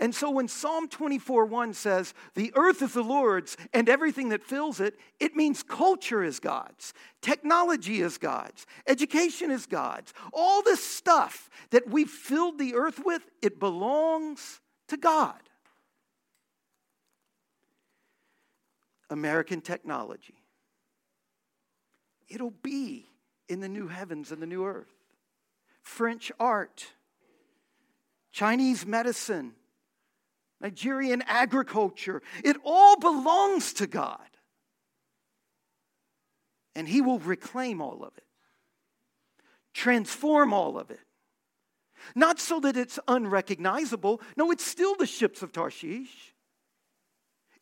And 0.00 0.14
so 0.14 0.30
when 0.30 0.48
Psalm 0.48 0.88
24 0.88 1.46
1 1.46 1.74
says, 1.74 2.14
The 2.34 2.52
earth 2.54 2.82
is 2.82 2.94
the 2.94 3.02
Lord's 3.02 3.56
and 3.72 3.88
everything 3.88 4.30
that 4.30 4.42
fills 4.42 4.80
it, 4.80 4.98
it 5.20 5.36
means 5.36 5.62
culture 5.62 6.22
is 6.22 6.40
God's, 6.40 6.94
technology 7.20 8.00
is 8.00 8.18
God's, 8.18 8.66
education 8.86 9.50
is 9.50 9.66
God's. 9.66 10.12
All 10.32 10.62
this 10.62 10.84
stuff 10.84 11.50
that 11.70 11.88
we've 11.88 12.10
filled 12.10 12.58
the 12.58 12.74
earth 12.74 13.00
with, 13.04 13.22
it 13.42 13.60
belongs 13.60 14.60
to 14.88 14.96
God. 14.96 15.40
American 19.12 19.60
technology. 19.60 20.42
It'll 22.28 22.50
be 22.50 23.06
in 23.48 23.60
the 23.60 23.68
new 23.68 23.88
heavens 23.88 24.32
and 24.32 24.40
the 24.40 24.46
new 24.46 24.64
earth. 24.64 24.92
French 25.82 26.32
art, 26.40 26.86
Chinese 28.30 28.86
medicine, 28.86 29.52
Nigerian 30.60 31.22
agriculture, 31.26 32.22
it 32.42 32.56
all 32.64 32.98
belongs 32.98 33.74
to 33.74 33.86
God. 33.86 34.18
And 36.74 36.88
He 36.88 37.02
will 37.02 37.18
reclaim 37.18 37.82
all 37.82 38.02
of 38.02 38.16
it, 38.16 38.24
transform 39.74 40.54
all 40.54 40.78
of 40.78 40.90
it. 40.90 41.00
Not 42.14 42.40
so 42.40 42.60
that 42.60 42.76
it's 42.76 42.98
unrecognizable. 43.06 44.22
No, 44.36 44.50
it's 44.50 44.64
still 44.64 44.96
the 44.96 45.06
ships 45.06 45.42
of 45.42 45.52
Tarshish. 45.52 46.34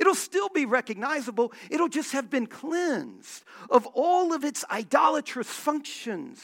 It'll 0.00 0.14
still 0.14 0.48
be 0.48 0.64
recognizable. 0.64 1.52
It'll 1.70 1.88
just 1.88 2.12
have 2.12 2.30
been 2.30 2.46
cleansed 2.46 3.44
of 3.68 3.86
all 3.94 4.32
of 4.32 4.44
its 4.44 4.64
idolatrous 4.70 5.50
functions. 5.50 6.42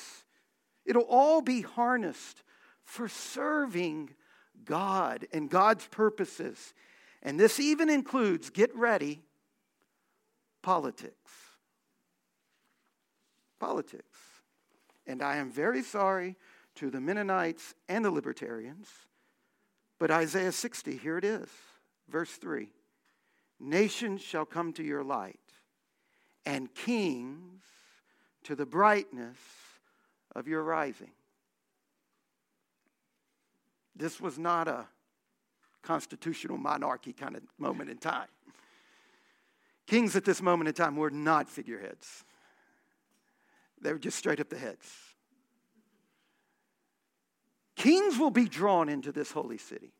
It'll 0.84 1.06
all 1.08 1.40
be 1.40 1.62
harnessed 1.62 2.42
for 2.84 3.08
serving 3.08 4.10
God 4.64 5.26
and 5.32 5.48
God's 5.48 5.86
purposes. 5.86 6.75
And 7.22 7.40
this 7.40 7.58
even 7.58 7.88
includes, 7.88 8.50
get 8.50 8.75
ready, 8.76 9.22
politics. 10.62 11.32
Politics. 13.58 14.18
And 15.06 15.22
I 15.22 15.36
am 15.36 15.50
very 15.50 15.82
sorry 15.82 16.36
to 16.75 16.90
the 16.90 17.00
Mennonites 17.00 17.75
and 17.88 18.04
the 18.04 18.10
libertarians, 18.10 18.88
but 19.98 20.10
Isaiah 20.10 20.52
60, 20.52 20.98
here 20.98 21.16
it 21.16 21.25
is, 21.25 21.48
verse 22.08 22.32
3. 22.32 22.69
Nations 23.58 24.21
shall 24.21 24.45
come 24.45 24.73
to 24.75 24.82
your 24.82 25.02
light, 25.02 25.40
and 26.45 26.73
kings 26.75 27.62
to 28.45 28.54
the 28.54 28.66
brightness 28.66 29.38
of 30.34 30.47
your 30.47 30.62
rising. 30.62 31.12
This 33.97 34.21
was 34.21 34.38
not 34.38 34.69
a 34.69 34.86
constitutional 35.82 36.58
monarchy 36.58 37.12
kind 37.12 37.36
of 37.36 37.42
moment 37.58 37.88
in 37.88 37.97
time. 37.97 38.28
Kings 39.86 40.16
at 40.16 40.25
this 40.25 40.42
moment 40.42 40.69
in 40.69 40.75
time 40.75 40.97
were 40.97 41.10
not 41.10 41.49
figureheads, 41.49 42.25
they 43.80 43.92
were 43.92 43.99
just 43.99 44.19
straight 44.19 44.40
up 44.40 44.49
the 44.49 44.58
heads. 44.58 44.90
Kings 47.76 48.19
will 48.19 48.30
be 48.30 48.49
drawn 48.49 48.88
into 48.88 49.12
this 49.12 49.30
holy 49.30 49.58
city. 49.58 49.92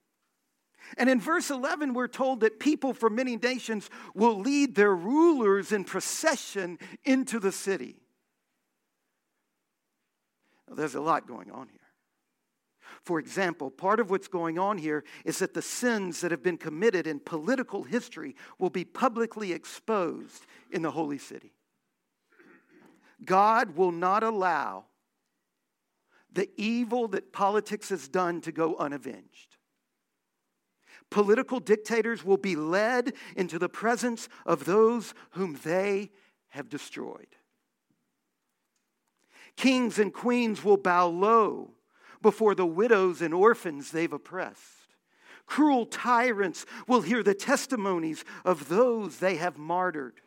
And 0.97 1.11
in 1.11 1.21
verse 1.21 1.51
11, 1.51 1.95
we're 1.95 2.09
told 2.09 2.41
that 2.41 2.61
people 2.61 2.95
from 2.95 3.15
many 3.15 3.37
nations 3.37 3.91
will 4.15 4.39
lead 4.39 4.75
their 4.75 4.95
rulers 4.95 5.73
in 5.73 5.85
procession 5.85 6.79
into 7.05 7.39
the 7.39 7.53
city. 7.53 7.97
Now, 10.69 10.75
there's 10.75 10.95
a 10.95 11.01
lot 11.01 11.27
going 11.27 11.51
on 11.51 11.69
here. 11.69 11.81
For 13.03 13.21
example, 13.21 13.71
part 13.71 14.01
of 14.01 14.11
what's 14.11 14.27
going 14.27 14.59
on 14.59 14.79
here 14.79 15.05
is 15.25 15.39
that 15.39 15.55
the 15.55 15.63
sins 15.63 16.21
that 16.21 16.33
have 16.33 16.43
been 16.43 16.59
committed 16.59 17.07
in 17.07 17.21
political 17.21 17.85
history 17.85 18.35
will 18.59 18.71
be 18.71 18.85
publicly 18.85 19.53
exposed 19.53 20.45
in 20.73 20.83
the 20.83 20.91
holy 20.91 21.19
city. 21.19 21.53
God 23.25 23.77
will 23.77 23.93
not 23.93 24.23
allow 24.23 24.87
the 26.33 26.51
evil 26.57 27.09
that 27.09 27.33
politics 27.33 27.89
has 27.89 28.09
done 28.09 28.41
to 28.43 28.53
go 28.53 28.77
unavenged. 28.77 29.56
Political 31.11 31.61
dictators 31.61 32.25
will 32.25 32.37
be 32.37 32.57
led 32.57 33.13
into 33.37 33.59
the 33.59 33.69
presence 33.69 34.29
of 34.45 34.65
those 34.65 35.15
whom 35.31 35.59
they 35.65 36.11
have 36.49 36.69
destroyed. 36.69 37.37
Kings 39.57 39.99
and 39.99 40.13
queens 40.13 40.63
will 40.63 40.77
bow 40.77 41.07
low 41.07 41.71
before 42.21 42.55
the 42.55 42.67
widows 42.67 43.23
and 43.23 43.33
orphans 43.33 43.91
they've 43.91 44.13
oppressed. 44.13 44.97
Cruel 45.47 45.87
tyrants 45.87 46.67
will 46.89 47.03
hear 47.03 47.23
the 47.23 47.35
testimonies 47.35 48.25
of 48.45 48.69
those 48.69 49.19
they 49.19 49.37
have 49.37 49.57
martyred. 49.57 50.21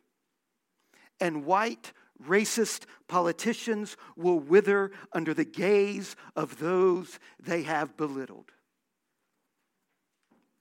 And 1.19 1.45
white, 1.45 1.91
racist 2.25 2.85
politicians 3.07 3.97
will 4.15 4.39
wither 4.39 4.91
under 5.11 5.33
the 5.33 5.45
gaze 5.45 6.15
of 6.35 6.59
those 6.59 7.19
they 7.39 7.63
have 7.63 7.97
belittled. 7.97 8.51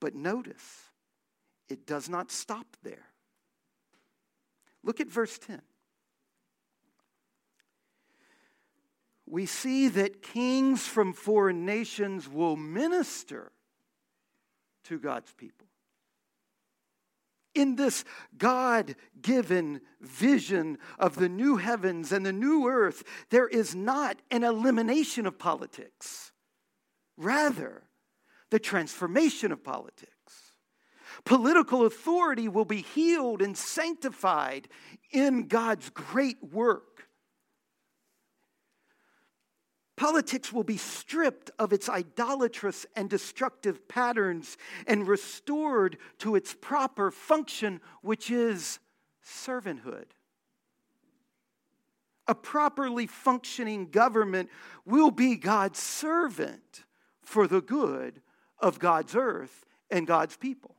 But 0.01 0.15
notice, 0.15 0.91
it 1.69 1.87
does 1.87 2.09
not 2.09 2.31
stop 2.31 2.77
there. 2.83 3.07
Look 4.83 5.01
at 5.01 5.09
verse 5.09 5.39
10. 5.39 5.61
We 9.27 9.45
see 9.45 9.89
that 9.89 10.23
kings 10.23 10.87
from 10.87 11.13
foreign 11.13 11.67
nations 11.67 12.29
will 12.29 12.57
minister 12.57 13.53
to 14.85 14.99
God's 14.99 15.33
people. 15.33 15.67
In 17.55 17.77
this 17.77 18.05
God 18.39 18.95
given 19.21 19.81
vision 20.01 20.79
of 20.99 21.17
the 21.17 21.29
new 21.29 21.57
heavens 21.57 22.13
and 22.13 22.25
the 22.25 22.33
new 22.33 22.69
earth, 22.69 23.03
there 23.31 23.49
is 23.49 23.75
not 23.75 24.17
an 24.31 24.45
elimination 24.45 25.27
of 25.27 25.39
politics. 25.39 26.33
Rather, 27.17 27.83
the 28.51 28.59
transformation 28.59 29.53
of 29.53 29.63
politics. 29.63 30.13
Political 31.25 31.87
authority 31.87 32.49
will 32.49 32.65
be 32.65 32.83
healed 32.83 33.43
and 33.43 33.57
sanctified 33.57 34.69
in 35.11 35.49
God's 35.49 35.91
great 35.91 36.43
work. 36.43 37.09
Politics 39.97 40.53
will 40.53 40.63
be 40.63 40.77
stripped 40.77 41.51
of 41.59 41.73
its 41.73 41.89
idolatrous 41.89 42.87
and 42.95 43.11
destructive 43.11 43.89
patterns 43.89 44.57
and 44.87 45.09
restored 45.09 45.99
to 46.19 46.37
its 46.37 46.55
proper 46.55 47.11
function, 47.11 47.81
which 48.01 48.31
is 48.31 48.79
servanthood. 49.25 50.05
A 52.29 52.35
properly 52.35 53.09
functioning 53.09 53.91
government 53.91 54.51
will 54.85 55.11
be 55.11 55.35
God's 55.35 55.81
servant 55.81 56.85
for 57.23 57.49
the 57.49 57.61
good 57.61 58.23
of 58.61 58.79
God's 58.79 59.15
earth 59.15 59.65
and 59.91 60.07
God's 60.07 60.37
people. 60.37 60.75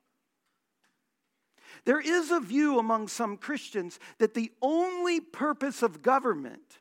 There 1.86 2.00
is 2.00 2.32
a 2.32 2.40
view 2.40 2.78
among 2.78 3.08
some 3.08 3.38
Christians 3.38 4.00
that 4.18 4.34
the 4.34 4.52
only 4.62 5.20
purpose 5.20 5.82
of 5.82 6.02
government 6.02 6.80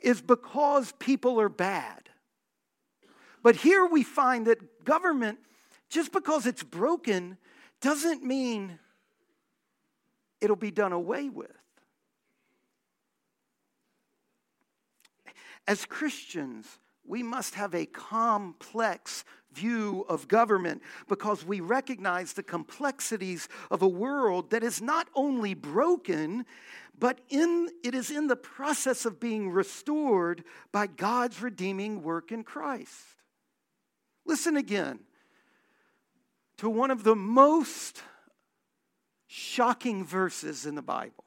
is 0.00 0.20
because 0.20 0.92
people 0.98 1.40
are 1.40 1.48
bad. 1.48 2.08
But 3.42 3.56
here 3.56 3.86
we 3.86 4.02
find 4.02 4.46
that 4.46 4.84
government, 4.84 5.38
just 5.88 6.12
because 6.12 6.46
it's 6.46 6.62
broken, 6.62 7.38
doesn't 7.80 8.24
mean 8.24 8.78
it'll 10.40 10.56
be 10.56 10.70
done 10.70 10.92
away 10.92 11.28
with. 11.28 11.50
As 15.66 15.84
Christians, 15.84 16.66
we 17.04 17.22
must 17.22 17.54
have 17.54 17.74
a 17.74 17.86
complex 17.86 19.24
view 19.52 20.04
of 20.08 20.28
government 20.28 20.82
because 21.08 21.44
we 21.44 21.60
recognize 21.60 22.32
the 22.32 22.42
complexities 22.42 23.48
of 23.70 23.82
a 23.82 23.88
world 23.88 24.50
that 24.50 24.62
is 24.62 24.80
not 24.80 25.08
only 25.14 25.54
broken, 25.54 26.44
but 26.98 27.20
in, 27.28 27.68
it 27.82 27.94
is 27.94 28.10
in 28.10 28.26
the 28.26 28.36
process 28.36 29.04
of 29.04 29.20
being 29.20 29.50
restored 29.50 30.44
by 30.72 30.86
God's 30.86 31.40
redeeming 31.40 32.02
work 32.02 32.32
in 32.32 32.44
Christ. 32.44 32.92
Listen 34.26 34.56
again 34.56 35.00
to 36.58 36.68
one 36.68 36.90
of 36.90 37.04
the 37.04 37.16
most 37.16 38.02
shocking 39.26 40.04
verses 40.04 40.66
in 40.66 40.74
the 40.74 40.82
Bible 40.82 41.24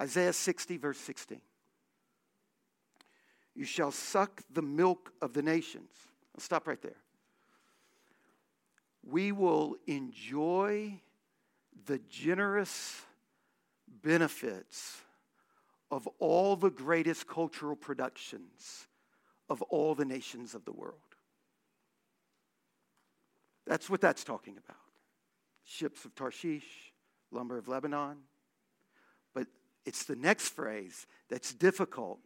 Isaiah 0.00 0.32
60, 0.32 0.76
verse 0.76 0.98
16. 0.98 1.40
You 3.56 3.64
shall 3.64 3.90
suck 3.90 4.42
the 4.52 4.62
milk 4.62 5.12
of 5.22 5.32
the 5.32 5.42
nations. 5.42 5.90
I'll 6.34 6.42
stop 6.42 6.68
right 6.68 6.80
there. 6.82 7.00
We 9.02 9.32
will 9.32 9.76
enjoy 9.86 11.00
the 11.86 11.98
generous 12.10 13.00
benefits 14.02 15.00
of 15.90 16.06
all 16.18 16.56
the 16.56 16.70
greatest 16.70 17.26
cultural 17.26 17.76
productions 17.76 18.86
of 19.48 19.62
all 19.62 19.94
the 19.94 20.04
nations 20.04 20.54
of 20.54 20.64
the 20.64 20.72
world. 20.72 21.00
That's 23.66 23.88
what 23.88 24.00
that's 24.00 24.22
talking 24.22 24.58
about. 24.58 24.76
Ships 25.64 26.04
of 26.04 26.14
Tarshish, 26.14 26.92
lumber 27.30 27.56
of 27.56 27.68
Lebanon. 27.68 28.18
But 29.32 29.46
it's 29.86 30.04
the 30.04 30.16
next 30.16 30.50
phrase 30.50 31.06
that's 31.30 31.54
difficult 31.54 32.20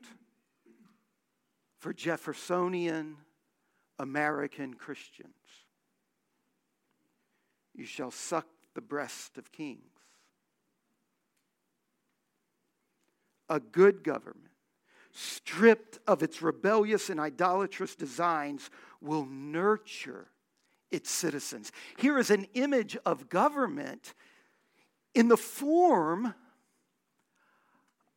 for 1.81 1.93
Jeffersonian 1.95 3.17
American 3.99 4.75
Christians. 4.75 5.35
You 7.75 7.87
shall 7.87 8.11
suck 8.11 8.47
the 8.75 8.83
breast 8.83 9.39
of 9.39 9.51
kings. 9.51 9.81
A 13.49 13.59
good 13.59 14.05
government, 14.05 14.53
stripped 15.11 15.99
of 16.07 16.23
its 16.23 16.41
rebellious 16.41 17.11
and 17.11 17.19
idolatrous 17.19 17.97
designs, 17.97 18.71
will 19.01 19.27
nurture 19.27 20.29
its 20.91 21.11
citizens. 21.11 21.73
Here 21.97 22.19
is 22.19 22.31
an 22.31 22.47
image 22.55 22.97
of 23.07 23.29
government 23.29 24.15
in 25.15 25.29
the 25.29 25.37
form 25.37 26.35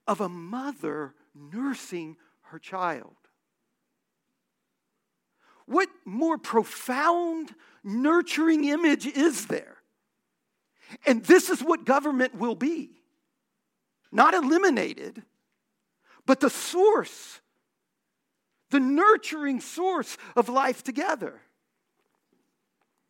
of 0.05 0.19
a 0.21 0.29
mother 0.29 1.15
nursing 1.33 2.17
her 2.43 2.59
child. 2.59 3.15
What 5.65 5.89
more 6.05 6.37
profound, 6.37 7.53
nurturing 7.83 8.65
image 8.65 9.05
is 9.05 9.47
there? 9.47 9.77
And 11.05 11.23
this 11.23 11.49
is 11.49 11.61
what 11.61 11.85
government 11.85 12.35
will 12.35 12.55
be 12.55 12.91
not 14.13 14.35
eliminated, 14.35 15.23
but 16.27 16.39
the 16.39 16.49
source, 16.49 17.41
the 18.69 18.79
nurturing 18.79 19.59
source 19.59 20.17
of 20.35 20.49
life 20.49 20.83
together. 20.83 21.41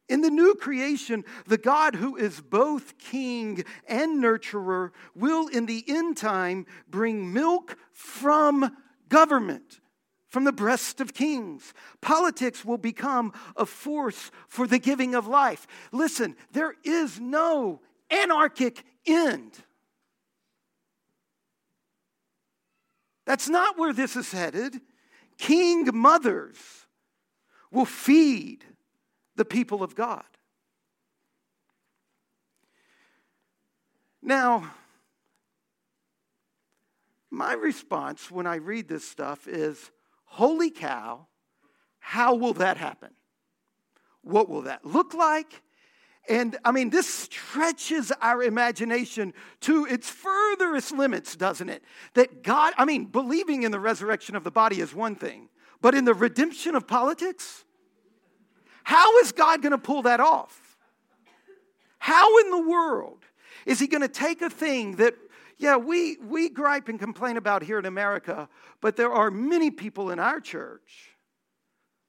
In 0.10 0.22
the 0.22 0.30
new 0.30 0.56
creation, 0.56 1.24
the 1.46 1.58
God 1.58 1.96
who 1.96 2.16
is 2.16 2.42
both 2.42 2.98
king 2.98 3.64
and 3.88 4.24
nurturer 4.24 4.92
will, 5.16 5.48
in 5.48 5.66
the 5.66 5.84
end 5.88 6.18
time, 6.18 6.66
bring 6.90 7.34
milk 7.34 7.78
from 7.92 8.76
government 9.10 9.80
from 10.34 10.46
the 10.46 10.52
breast 10.52 11.00
of 11.00 11.14
kings. 11.14 11.76
Politics 12.02 12.66
will 12.66 12.80
become 12.80 13.32
a 13.56 13.68
force 13.68 14.32
for 14.48 14.66
the 14.66 14.80
giving 14.80 15.14
of 15.14 15.28
life. 15.28 15.68
Listen, 15.92 16.36
there 16.52 16.74
is 16.84 17.20
no 17.20 17.82
anarchic 18.10 18.84
end. 19.06 19.52
That's 23.26 23.48
not 23.48 23.78
where 23.78 23.94
this 23.94 24.16
is 24.16 24.32
headed. 24.32 24.82
King 25.38 25.88
mothers 25.94 26.58
will 27.70 27.86
feed 27.86 28.66
the 29.36 29.46
people 29.46 29.84
of 29.84 29.94
God. 29.94 30.26
Now, 34.20 34.74
my 37.30 37.54
response 37.54 38.32
when 38.32 38.48
I 38.48 38.56
read 38.56 38.88
this 38.88 39.08
stuff 39.08 39.48
is 39.48 39.92
Holy 40.34 40.72
cow, 40.72 41.28
how 42.00 42.34
will 42.34 42.54
that 42.54 42.76
happen? 42.78 43.12
What 44.24 44.50
will 44.50 44.64
that 44.64 44.84
look 44.84 45.14
like? 45.14 45.62
And 46.28 46.58
I 46.66 46.72
mean, 46.72 46.90
this 46.90 47.08
stretches 47.08 48.12
our 48.20 48.42
imagination 48.42 49.36
to 49.60 49.86
its 49.86 50.10
furthest 50.10 50.92
limits, 50.92 51.36
doesn't 51.36 51.70
it? 51.70 51.84
That 52.16 52.42
God, 52.42 52.74
I 52.80 52.86
mean, 52.86 53.06
believing 53.06 53.62
in 53.62 53.72
the 53.72 53.80
resurrection 53.80 54.36
of 54.36 54.44
the 54.44 54.50
body 54.50 54.80
is 54.80 54.96
one 54.96 55.16
thing, 55.16 55.50
but 55.82 55.94
in 55.94 56.04
the 56.04 56.16
redemption 56.16 56.74
of 56.74 56.88
politics, 56.88 57.64
how 58.84 59.20
is 59.20 59.34
God 59.34 59.62
going 59.62 59.74
to 59.74 59.78
pull 59.78 60.02
that 60.02 60.20
off? 60.20 60.80
How 62.00 62.40
in 62.40 62.50
the 62.50 62.68
world 62.68 63.20
is 63.68 63.80
He 63.80 63.86
going 63.86 64.02
to 64.02 64.08
take 64.08 64.42
a 64.42 64.50
thing 64.50 64.96
that 64.96 65.14
yeah, 65.58 65.78
we, 65.78 66.18
we 66.18 66.50
gripe 66.50 66.90
and 66.90 67.00
complain 67.00 67.38
about 67.38 67.64
here 67.64 67.80
in 67.80 67.86
America, 67.86 68.50
but 68.82 68.96
there 68.96 69.12
are 69.12 69.32
many 69.32 69.72
people 69.72 70.10
in 70.10 70.20
our 70.20 70.40
church 70.40 71.10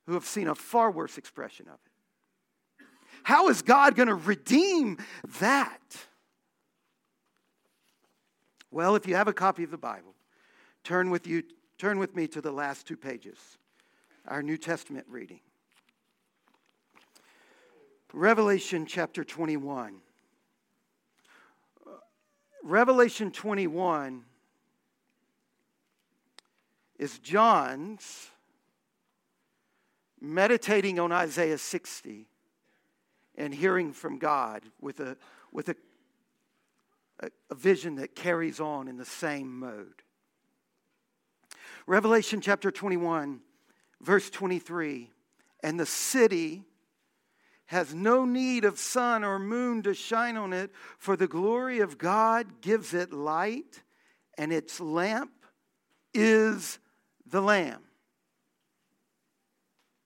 who 0.07 0.15
have 0.15 0.25
seen 0.25 0.49
a 0.49 0.55
far 0.55 0.91
worse 0.91 1.19
expression 1.19 1.67
of 1.69 1.75
it. 1.75 2.85
How 3.23 3.49
is 3.49 3.63
God 3.63 3.95
going 3.95 4.09
to 4.09 4.15
redeem 4.15 4.99
that? 5.41 5.79
Well, 8.71 8.97
if 8.97 9.07
you 9.07 9.15
have 9.15 9.29
a 9.29 9.33
copy 9.33 9.65
of 9.65 9.71
the 9.71 9.79
Bible, 9.79 10.15
turn 10.83 11.11
with, 11.11 11.27
you, 11.27 11.43
turn 11.79 11.99
with 11.99 12.15
me 12.15 12.27
to 12.29 12.41
the 12.41 12.53
last 12.53 12.87
two 12.87 12.97
pages, 12.97 13.39
our 14.27 14.43
New 14.43 14.59
Testament 14.59 15.07
reading. 15.09 15.41
Revelation 18.13 18.87
chapter 18.87 19.25
21. 19.25 19.95
Revelation 22.67 23.31
21 23.31 24.25
is 26.99 27.19
John's 27.19 28.31
meditating 30.19 30.99
on 30.99 31.13
Isaiah 31.13 31.59
60 31.59 32.27
and 33.35 33.55
hearing 33.55 33.93
from 33.93 34.19
God 34.19 34.63
with 34.81 34.99
a, 35.01 35.19
with 35.53 35.69
a, 35.69 35.77
a, 37.21 37.55
vision 37.55 37.97
that 37.97 38.15
carries 38.15 38.61
on 38.61 38.89
in 38.89 38.97
the 38.97 39.05
same 39.05 39.59
mode. 39.59 40.03
Revelation 41.87 42.41
chapter 42.41 42.71
21, 42.71 43.41
verse 44.01 44.31
23 44.31 45.11
And 45.63 45.79
the 45.79 45.85
city 45.85 46.65
has 47.75 47.93
no 47.93 48.25
need 48.25 48.65
of 48.65 48.79
sun 48.79 49.25
or 49.25 49.37
moon 49.37 49.83
to 49.83 49.95
shine 49.95 50.37
on 50.37 50.53
it, 50.53 50.71
for 50.97 51.17
the 51.17 51.27
glory 51.27 51.81
of 51.81 51.99
God 51.99 52.61
gives 52.61 52.95
it 52.95 53.13
light, 53.13 53.83
and 54.39 54.53
its 54.53 54.79
lamp 54.79 55.33
is 56.15 56.79
the 57.27 57.43
Lamb. 57.43 57.83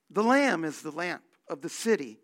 The 0.09 0.23
Lamb 0.23 0.65
is 0.65 0.81
the 0.81 0.89
lamp 0.89 1.21
of 1.47 1.61
the 1.61 1.69
city 1.69 2.19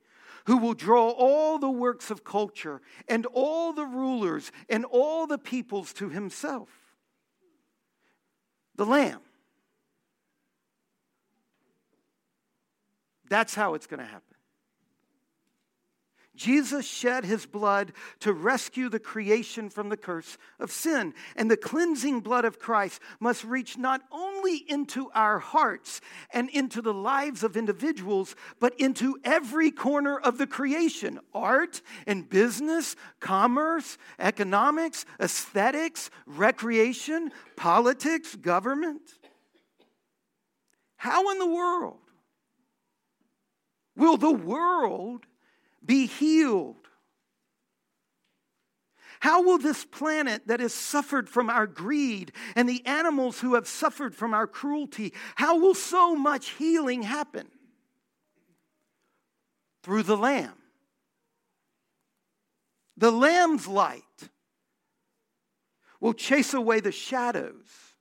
who 0.45 0.57
will 0.57 0.73
draw 0.73 1.11
all 1.11 1.59
the 1.59 1.69
works 1.69 2.09
of 2.09 2.23
culture 2.23 2.81
and 3.07 3.27
all 3.27 3.71
the 3.71 3.85
rulers 3.85 4.51
and 4.67 4.83
all 4.83 5.27
the 5.27 5.37
peoples 5.37 5.93
to 5.93 6.09
himself. 6.09 6.69
The 8.77 8.85
Lamb. 8.85 9.21
That's 13.29 13.53
how 13.53 13.75
it's 13.75 13.85
going 13.85 13.99
to 13.99 14.05
happen. 14.05 14.34
Jesus 16.35 16.85
shed 16.85 17.25
his 17.25 17.45
blood 17.45 17.93
to 18.19 18.33
rescue 18.33 18.89
the 18.89 18.99
creation 18.99 19.69
from 19.69 19.89
the 19.89 19.97
curse 19.97 20.37
of 20.59 20.71
sin. 20.71 21.13
And 21.35 21.49
the 21.49 21.57
cleansing 21.57 22.21
blood 22.21 22.45
of 22.45 22.59
Christ 22.59 23.01
must 23.19 23.43
reach 23.43 23.77
not 23.77 24.01
only 24.11 24.57
into 24.67 25.09
our 25.13 25.39
hearts 25.39 26.01
and 26.31 26.49
into 26.49 26.81
the 26.81 26.93
lives 26.93 27.43
of 27.43 27.57
individuals, 27.57 28.35
but 28.59 28.79
into 28.79 29.17
every 29.23 29.71
corner 29.71 30.17
of 30.17 30.37
the 30.37 30.47
creation 30.47 31.19
art 31.33 31.81
and 32.07 32.29
business, 32.29 32.95
commerce, 33.19 33.97
economics, 34.19 35.05
aesthetics, 35.19 36.09
recreation, 36.25 37.31
politics, 37.55 38.35
government. 38.35 39.01
How 40.97 41.31
in 41.31 41.39
the 41.39 41.45
world 41.45 41.99
will 43.95 44.17
the 44.17 44.31
world 44.31 45.25
be 45.85 46.05
healed? 46.07 46.75
How 49.19 49.41
will 49.41 49.57
this 49.57 49.85
planet 49.85 50.47
that 50.47 50.59
has 50.59 50.73
suffered 50.73 51.29
from 51.29 51.49
our 51.49 51.65
greed 51.65 52.31
and 52.55 52.67
the 52.69 52.85
animals 52.85 53.39
who 53.39 53.55
have 53.55 53.67
suffered 53.67 54.13
from 54.13 54.33
our 54.33 54.45
cruelty, 54.45 55.13
how 55.35 55.57
will 55.57 55.73
so 55.73 56.15
much 56.15 56.49
healing 56.51 57.01
happen? 57.01 57.47
Through 59.83 60.03
the 60.03 60.17
Lamb. 60.17 60.53
The 62.97 63.11
Lamb's 63.11 63.67
light 63.67 64.29
will 65.99 66.13
chase 66.13 66.53
away 66.53 66.79
the 66.79 66.91
shadows 66.91 67.95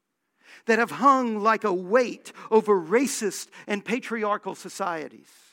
that 0.67 0.79
have 0.79 0.91
hung 0.91 1.41
like 1.41 1.65
a 1.65 1.73
weight 1.73 2.33
over 2.51 2.79
racist 2.79 3.49
and 3.67 3.85
patriarchal 3.85 4.55
societies. 4.55 5.44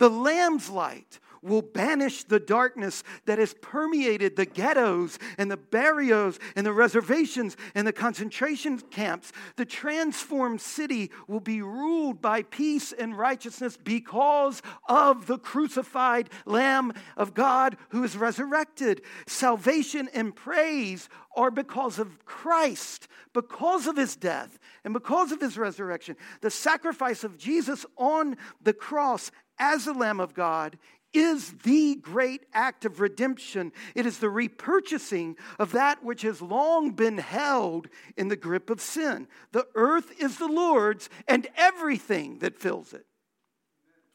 The 0.00 0.08
Lamb's 0.08 0.70
light 0.70 1.20
will 1.42 1.62
banish 1.62 2.24
the 2.24 2.40
darkness 2.40 3.02
that 3.26 3.38
has 3.38 3.54
permeated 3.60 4.34
the 4.34 4.46
ghettos 4.46 5.18
and 5.36 5.50
the 5.50 5.56
barrios 5.58 6.38
and 6.56 6.66
the 6.66 6.72
reservations 6.72 7.56
and 7.74 7.86
the 7.86 7.92
concentration 7.92 8.78
camps. 8.78 9.30
The 9.56 9.66
transformed 9.66 10.62
city 10.62 11.10
will 11.28 11.40
be 11.40 11.60
ruled 11.60 12.22
by 12.22 12.42
peace 12.42 12.92
and 12.92 13.16
righteousness 13.16 13.76
because 13.76 14.62
of 14.88 15.26
the 15.26 15.38
crucified 15.38 16.30
Lamb 16.46 16.94
of 17.16 17.34
God 17.34 17.76
who 17.90 18.02
is 18.04 18.16
resurrected. 18.16 19.02
Salvation 19.26 20.08
and 20.14 20.34
praise 20.34 21.10
are 21.36 21.50
because 21.50 21.98
of 21.98 22.24
Christ, 22.24 23.06
because 23.32 23.86
of 23.86 23.96
his 23.96 24.16
death, 24.16 24.58
and 24.82 24.92
because 24.92 25.30
of 25.30 25.40
his 25.40 25.56
resurrection. 25.56 26.16
The 26.40 26.50
sacrifice 26.50 27.22
of 27.22 27.38
Jesus 27.38 27.86
on 27.96 28.36
the 28.62 28.72
cross 28.72 29.30
as 29.60 29.84
the 29.84 29.92
Lamb 29.92 30.18
of 30.18 30.34
God 30.34 30.76
is 31.12 31.52
the 31.64 31.96
great 31.96 32.46
act 32.52 32.84
of 32.84 33.00
redemption. 33.00 33.72
It 33.94 34.06
is 34.06 34.18
the 34.18 34.28
repurchasing 34.28 35.36
of 35.58 35.72
that 35.72 36.04
which 36.04 36.22
has 36.22 36.40
long 36.40 36.92
been 36.92 37.18
held 37.18 37.88
in 38.16 38.28
the 38.28 38.36
grip 38.36 38.70
of 38.70 38.80
sin. 38.80 39.28
The 39.52 39.66
earth 39.74 40.20
is 40.20 40.38
the 40.38 40.48
Lord's 40.48 41.08
and 41.28 41.46
everything 41.56 42.38
that 42.38 42.58
fills 42.58 42.92
it. 42.92 43.06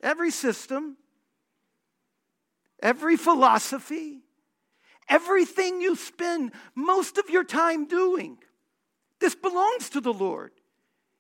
Every 0.02 0.32
system, 0.32 0.98
every 2.82 3.18
philosophy, 3.18 4.22
everything 5.10 5.82
you 5.82 5.96
spend 5.96 6.54
most 6.76 7.18
of 7.18 7.30
your 7.30 7.44
time 7.44 7.88
doing. 7.88 8.38
This 9.20 9.36
belongs 9.36 9.90
to 9.92 10.02
the 10.02 10.14
Lord. 10.14 10.52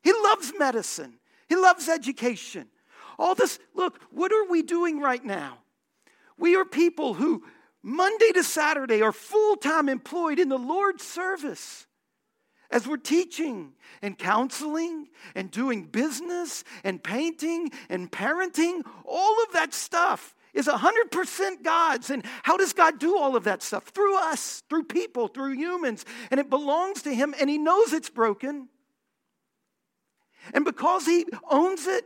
He 0.03 0.13
loves 0.13 0.53
medicine, 0.57 1.19
He 1.49 1.55
loves 1.55 1.89
education. 1.89 2.67
All 3.17 3.35
this, 3.35 3.59
look, 3.73 3.99
what 4.11 4.31
are 4.31 4.45
we 4.49 4.61
doing 4.61 4.99
right 4.99 5.23
now? 5.23 5.59
We 6.37 6.55
are 6.55 6.65
people 6.65 7.13
who, 7.13 7.43
Monday 7.81 8.31
to 8.33 8.43
Saturday, 8.43 9.01
are 9.01 9.11
full 9.11 9.55
time 9.55 9.89
employed 9.89 10.39
in 10.39 10.49
the 10.49 10.57
Lord's 10.57 11.03
service. 11.03 11.87
As 12.71 12.87
we're 12.87 12.97
teaching 12.97 13.73
and 14.01 14.17
counseling 14.17 15.07
and 15.35 15.51
doing 15.51 15.85
business 15.85 16.63
and 16.83 17.01
painting 17.01 17.69
and 17.89 18.11
parenting, 18.11 18.81
all 19.05 19.43
of 19.43 19.53
that 19.53 19.73
stuff 19.73 20.35
is 20.53 20.67
100% 20.67 21.63
God's. 21.63 22.09
And 22.09 22.25
how 22.43 22.57
does 22.57 22.73
God 22.73 22.97
do 22.97 23.17
all 23.17 23.35
of 23.35 23.43
that 23.43 23.61
stuff? 23.61 23.85
Through 23.85 24.17
us, 24.17 24.63
through 24.69 24.85
people, 24.85 25.27
through 25.27 25.53
humans. 25.53 26.05
And 26.31 26.39
it 26.39 26.49
belongs 26.49 27.03
to 27.03 27.13
Him, 27.13 27.35
and 27.39 27.49
He 27.49 27.57
knows 27.57 27.93
it's 27.93 28.09
broken. 28.09 28.69
And 30.53 30.65
because 30.65 31.05
He 31.05 31.25
owns 31.49 31.85
it, 31.85 32.05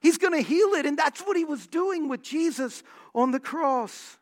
He's 0.00 0.18
going 0.18 0.34
to 0.34 0.40
heal 0.40 0.74
it. 0.74 0.86
And 0.86 0.98
that's 0.98 1.20
what 1.20 1.36
he 1.36 1.44
was 1.44 1.66
doing 1.66 2.08
with 2.08 2.22
Jesus 2.22 2.82
on 3.14 3.30
the 3.30 3.40
cross. 3.40 4.18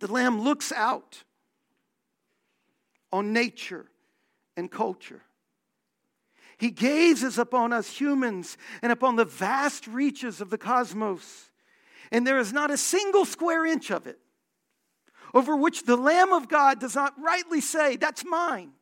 The 0.00 0.12
Lamb 0.12 0.40
looks 0.40 0.72
out 0.72 1.22
on 3.12 3.32
nature 3.32 3.86
and 4.56 4.70
culture. 4.70 5.22
He 6.58 6.70
gazes 6.70 7.38
upon 7.38 7.72
us 7.72 7.88
humans 7.88 8.56
and 8.82 8.92
upon 8.92 9.16
the 9.16 9.24
vast 9.24 9.86
reaches 9.86 10.40
of 10.40 10.50
the 10.50 10.58
cosmos. 10.58 11.50
And 12.10 12.26
there 12.26 12.38
is 12.38 12.52
not 12.52 12.70
a 12.70 12.76
single 12.76 13.24
square 13.24 13.64
inch 13.64 13.90
of 13.90 14.06
it 14.06 14.18
over 15.34 15.56
which 15.56 15.84
the 15.84 15.96
Lamb 15.96 16.32
of 16.32 16.48
God 16.48 16.78
does 16.78 16.94
not 16.94 17.14
rightly 17.20 17.60
say, 17.60 17.96
That's 17.96 18.24
mine. 18.24 18.72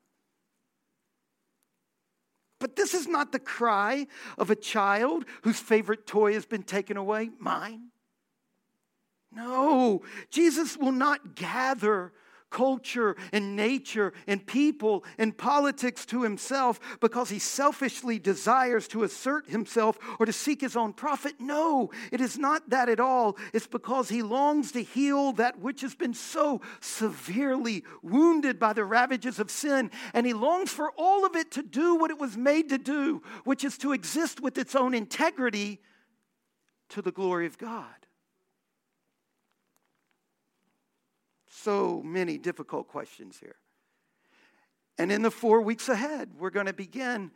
But 2.71 2.77
this 2.77 2.95
is 2.95 3.09
not 3.09 3.33
the 3.33 3.41
cry 3.41 4.07
of 4.39 4.49
a 4.49 4.55
child 4.55 5.25
whose 5.43 5.59
favorite 5.59 6.07
toy 6.07 6.35
has 6.35 6.47
been 6.47 6.63
taken 6.63 6.97
away, 6.97 7.31
mine. 7.41 7.89
No, 9.33 10.03
Jesus 10.31 10.77
will 10.77 10.93
not 10.93 11.35
gather 11.35 12.13
culture 12.51 13.17
and 13.33 13.57
nature 13.57 14.13
and 14.27 14.47
people 14.47 15.05
and 15.19 15.37
politics 15.37 16.05
to 16.07 16.23
himself 16.23 16.99
because 17.01 17.31
he 17.31 17.39
selfishly 17.39 18.19
desires 18.19 18.89
to 18.89 19.05
assert 19.05 19.49
himself 19.49 19.99
or 20.19 20.27
to 20.27 20.33
seek 20.33 20.61
his 20.61 20.77
own 20.77 20.93
profit. 20.93 21.35
No, 21.39 21.91
it 22.13 22.21
is 22.21 22.39
not 22.39 22.69
that 22.71 22.89
at 22.89 23.01
all. 23.01 23.37
It's 23.53 23.67
because 23.67 24.09
he 24.09 24.23
longs 24.23 24.73
to 24.73 24.83
heal 24.83 25.33
that 25.33 25.61
which 25.61 25.81
has 25.81 25.95
been 25.95 26.15
so 26.15 26.61
severely 26.81 27.85
wounded 28.03 28.59
by 28.59 28.73
the 28.73 28.85
ravages 28.85 29.39
of 29.39 29.51
sin. 29.51 29.91
And 30.13 30.27
he 30.27 30.33
longs 30.33 30.71
for 30.71 30.93
all 30.97 31.25
of 31.25 31.37
it 31.37 31.51
to 31.53 31.63
do 31.63 31.95
what 31.97 32.11
it 32.11 32.19
was 32.19 32.37
made 32.37 32.69
to 32.71 32.79
do, 32.79 33.23
which 33.45 33.65
is 33.65 33.79
to 33.79 33.93
exist 33.93 34.41
with 34.41 34.59
its 34.59 34.75
own 34.75 34.95
integrity 34.95 35.81
to 36.91 37.03
the 37.03 37.13
glory 37.13 37.47
of 37.47 37.57
God. 37.57 37.87
So 41.63 42.03
many 42.03 42.39
difficult 42.39 42.89
questions 42.89 43.39
here. 43.39 43.57
And 44.99 45.11
in 45.11 45.23
the 45.23 45.31
four 45.31 45.61
weeks 45.63 45.89
ahead, 45.89 46.31
we're 46.39 46.51
going 46.51 46.67
to 46.67 46.73
begin 46.73 47.31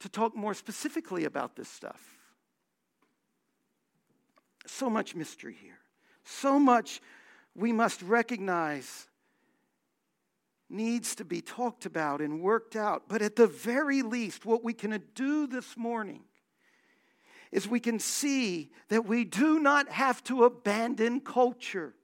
to 0.00 0.08
talk 0.08 0.34
more 0.34 0.54
specifically 0.54 1.24
about 1.24 1.56
this 1.56 1.68
stuff. 1.68 2.18
So 4.66 4.88
much 4.88 5.14
mystery 5.14 5.56
here. 5.60 5.78
So 6.24 6.58
much 6.58 7.00
we 7.54 7.72
must 7.72 8.02
recognize 8.02 9.08
needs 10.70 11.14
to 11.16 11.24
be 11.24 11.42
talked 11.42 11.84
about 11.84 12.20
and 12.20 12.40
worked 12.40 12.76
out. 12.76 13.04
But 13.08 13.20
at 13.20 13.36
the 13.36 13.46
very 13.46 14.02
least, 14.02 14.46
what 14.46 14.64
we 14.64 14.72
can 14.72 15.02
do 15.14 15.46
this 15.46 15.76
morning 15.76 16.22
is 17.50 17.68
we 17.68 17.80
can 17.80 17.98
see 17.98 18.70
that 18.88 19.04
we 19.04 19.24
do 19.24 19.60
not 19.60 19.90
have 19.90 20.24
to 20.24 20.44
abandon 20.44 21.20
culture, 21.20 21.94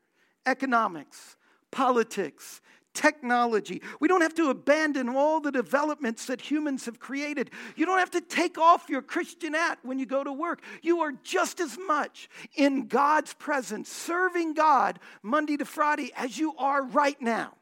economics, 0.45 1.38
politics, 1.71 2.61
technology. 2.95 3.81
We 4.01 4.09
don't 4.09 4.23
have 4.23 4.35
to 4.35 4.51
abandon 4.51 5.09
all 5.09 5.41
the 5.41 5.53
developments 5.53 6.27
that 6.27 6.41
humans 6.41 6.87
have 6.87 6.99
created. 6.99 7.51
You 7.77 7.87
don't 7.87 7.99
have 7.99 8.11
to 8.13 8.21
take 8.21 8.59
off 8.59 8.89
your 8.89 9.03
Christian 9.03 9.55
hat 9.55 9.79
when 9.83 9.99
you 9.99 10.07
go 10.07 10.25
to 10.25 10.33
work. 10.33 10.63
You 10.83 11.01
are 11.01 11.13
just 11.23 11.61
as 11.61 11.79
much 11.87 12.29
in 12.57 12.89
God's 12.89 13.35
presence, 13.35 13.89
serving 13.89 14.55
God 14.55 14.99
Monday 15.23 15.57
to 15.59 15.65
Friday 15.65 16.11
as 16.17 16.39
you 16.39 16.55
are 16.57 16.85
right 16.85 17.21
now. 17.21 17.55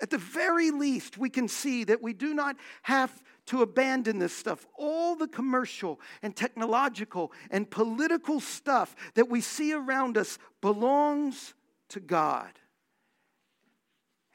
At 0.00 0.10
the 0.10 0.18
very 0.18 0.72
least, 0.72 1.16
we 1.16 1.30
can 1.30 1.46
see 1.46 1.84
that 1.84 2.02
we 2.02 2.12
do 2.12 2.34
not 2.34 2.56
have 2.82 3.22
to 3.46 3.62
abandon 3.62 4.18
this 4.18 4.34
stuff. 4.34 4.66
All 4.78 5.16
the 5.16 5.28
commercial 5.28 6.00
and 6.22 6.34
technological 6.34 7.32
and 7.50 7.70
political 7.70 8.40
stuff 8.40 8.94
that 9.14 9.28
we 9.28 9.40
see 9.40 9.72
around 9.72 10.16
us 10.16 10.38
belongs 10.60 11.54
to 11.88 12.00
God. 12.00 12.50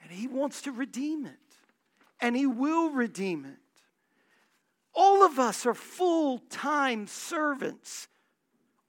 And 0.01 0.11
He 0.11 0.27
wants 0.27 0.61
to 0.63 0.71
redeem 0.71 1.25
it, 1.25 1.37
and 2.19 2.35
He 2.35 2.45
will 2.45 2.89
redeem 2.89 3.45
it. 3.45 3.59
All 4.93 5.23
of 5.23 5.37
us 5.37 5.65
are 5.65 5.73
full 5.73 6.39
time 6.49 7.07
servants, 7.07 8.07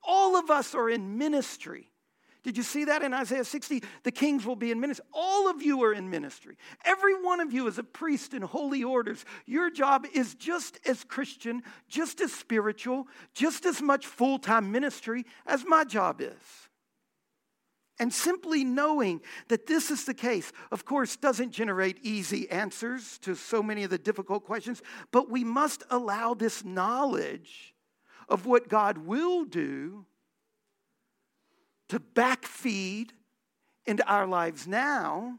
all 0.03 0.37
of 0.37 0.51
us 0.51 0.75
are 0.75 0.89
in 0.89 1.19
ministry. 1.19 1.91
Did 2.43 2.57
you 2.57 2.63
see 2.63 2.85
that 2.85 3.03
in 3.03 3.13
Isaiah 3.13 3.45
60? 3.45 3.83
The 4.05 4.13
kings 4.13 4.47
will 4.47 4.57
be 4.57 4.71
in 4.71 4.81
ministry. 4.81 5.05
All 5.13 5.51
of 5.51 5.61
you 5.63 5.83
are 5.83 5.93
in 5.93 6.09
ministry. 6.09 6.57
Every 6.85 7.15
one 7.15 7.41
of 7.41 7.53
you 7.53 7.67
is 7.67 7.79
a 7.79 7.83
priest 7.83 8.33
in 8.33 8.43
holy 8.43 8.85
orders. 8.85 9.25
Your 9.45 9.71
job 9.71 10.07
is 10.13 10.35
just 10.35 10.79
as 10.87 11.05
Christian, 11.05 11.63
just 11.89 12.21
as 12.21 12.33
spiritual, 12.33 13.09
just 13.35 13.67
as 13.67 13.83
much 13.83 14.07
full 14.07 14.39
time 14.39 14.71
ministry 14.71 15.25
as 15.47 15.65
my 15.67 15.85
job 15.85 16.21
is. 16.21 16.69
And 18.01 18.15
simply 18.15 18.63
knowing 18.63 19.21
that 19.49 19.67
this 19.67 19.91
is 19.91 20.05
the 20.05 20.15
case, 20.15 20.53
of 20.71 20.85
course, 20.85 21.17
doesn't 21.17 21.51
generate 21.51 21.99
easy 22.03 22.49
answers 22.49 23.19
to 23.19 23.35
so 23.35 23.61
many 23.61 23.83
of 23.83 23.91
the 23.91 23.99
difficult 23.99 24.45
questions, 24.45 24.83
but 25.11 25.29
we 25.29 25.43
must 25.43 25.83
allow 25.91 26.35
this 26.35 26.65
knowledge 26.65 27.75
of 28.29 28.47
what 28.47 28.69
God 28.69 28.99
will 28.99 29.45
do 29.45 30.07
to 31.89 32.01
backfeed 32.01 33.11
into 33.87 34.07
our 34.07 34.27
lives 34.27 34.67
now 34.67 35.39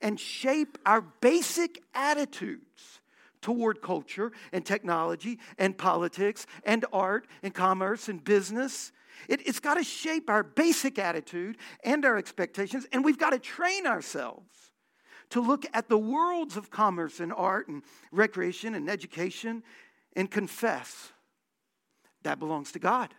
and 0.00 0.20
shape 0.20 0.78
our 0.84 1.00
basic 1.00 1.82
attitudes 1.94 3.00
toward 3.40 3.80
culture 3.80 4.32
and 4.52 4.66
technology 4.66 5.38
and 5.58 5.78
politics 5.78 6.46
and 6.64 6.84
art 6.92 7.26
and 7.42 7.54
commerce 7.54 8.08
and 8.08 8.22
business 8.24 8.92
It, 9.28 9.46
has 9.46 9.60
got 9.60 9.74
to 9.74 9.84
shape 9.84 10.28
our 10.28 10.42
basic 10.42 10.98
attitude 10.98 11.56
and 11.82 12.04
our 12.04 12.18
expectations, 12.18 12.86
and 12.92 13.04
we've 13.04 13.18
got 13.18 13.30
to 13.30 13.38
train 13.38 13.86
ourselves 13.86 14.72
to 15.30 15.40
look 15.40 15.64
at 15.72 15.88
the 15.88 15.98
worlds 15.98 16.56
of 16.56 16.70
commerce 16.70 17.18
and 17.20 17.32
art 17.32 17.68
and 17.68 17.82
recreation 18.12 18.74
and 18.74 18.88
education 18.88 19.62
and 20.14 20.30
confess 20.30 21.12
that 22.22 22.38
belongs 22.38 22.72
to 22.72 22.78
God. 22.78 23.14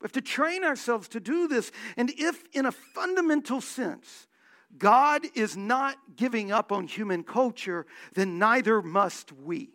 We 0.00 0.04
have 0.04 0.12
to 0.12 0.20
train 0.20 0.64
ourselves 0.64 1.08
to 1.08 1.20
do 1.20 1.48
this. 1.48 1.72
And 1.96 2.10
if, 2.16 2.44
in 2.52 2.66
a 2.66 2.72
fundamental 2.72 3.60
sense, 3.60 4.28
God 4.76 5.22
is 5.34 5.56
not 5.56 5.96
giving 6.16 6.52
up 6.52 6.70
on 6.70 6.86
human 6.86 7.24
culture, 7.24 7.86
then 8.14 8.38
neither 8.38 8.82
must 8.82 9.32
we. 9.32 9.70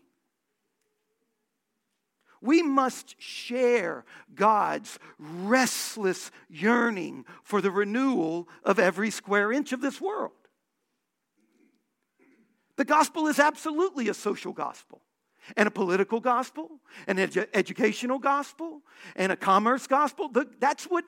We 2.42 2.62
must 2.62 3.16
share 3.22 4.06
God's 4.36 5.00
restless 5.18 6.30
yearning 6.50 7.26
for 7.42 7.62
the 7.62 7.72
renewal 7.72 8.50
of 8.64 8.80
every 8.80 9.12
square 9.12 9.52
inch 9.52 9.72
of 9.72 9.82
this 9.82 10.00
world. 10.02 10.34
The 12.76 12.86
gospel 12.86 13.28
is 13.28 13.40
absolutely 13.40 14.10
a 14.10 14.14
social 14.14 14.52
gospel 14.52 15.02
and 15.58 15.68
a 15.68 15.72
political 15.72 16.20
gospel, 16.20 16.80
an 17.08 17.18
edu- 17.18 17.48
educational 17.54 18.20
gospel, 18.20 18.82
and 19.16 19.32
a 19.32 19.36
commerce 19.36 19.88
gospel. 19.88 20.32
That's 20.60 20.86
what 20.86 21.06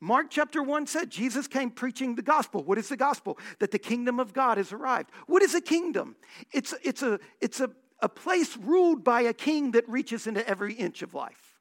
Mark 0.00 0.26
chapter 0.28 0.62
1 0.62 0.86
said. 0.86 1.10
Jesus 1.10 1.46
came 1.46 1.70
preaching 1.70 2.14
the 2.14 2.22
gospel. 2.22 2.62
What 2.62 2.78
is 2.78 2.88
the 2.88 2.96
gospel? 2.96 3.38
That 3.58 3.70
the 3.70 3.78
kingdom 3.78 4.20
of 4.20 4.32
God 4.32 4.58
has 4.58 4.72
arrived. 4.72 5.10
What 5.26 5.42
is 5.42 5.54
a 5.54 5.60
kingdom? 5.60 6.16
It's, 6.52 6.74
it's, 6.82 7.02
a, 7.02 7.18
it's 7.40 7.60
a, 7.60 7.70
a 8.00 8.08
place 8.08 8.56
ruled 8.56 9.02
by 9.02 9.22
a 9.22 9.32
king 9.32 9.70
that 9.72 9.88
reaches 9.88 10.26
into 10.26 10.46
every 10.46 10.74
inch 10.74 11.02
of 11.02 11.14
life. 11.14 11.54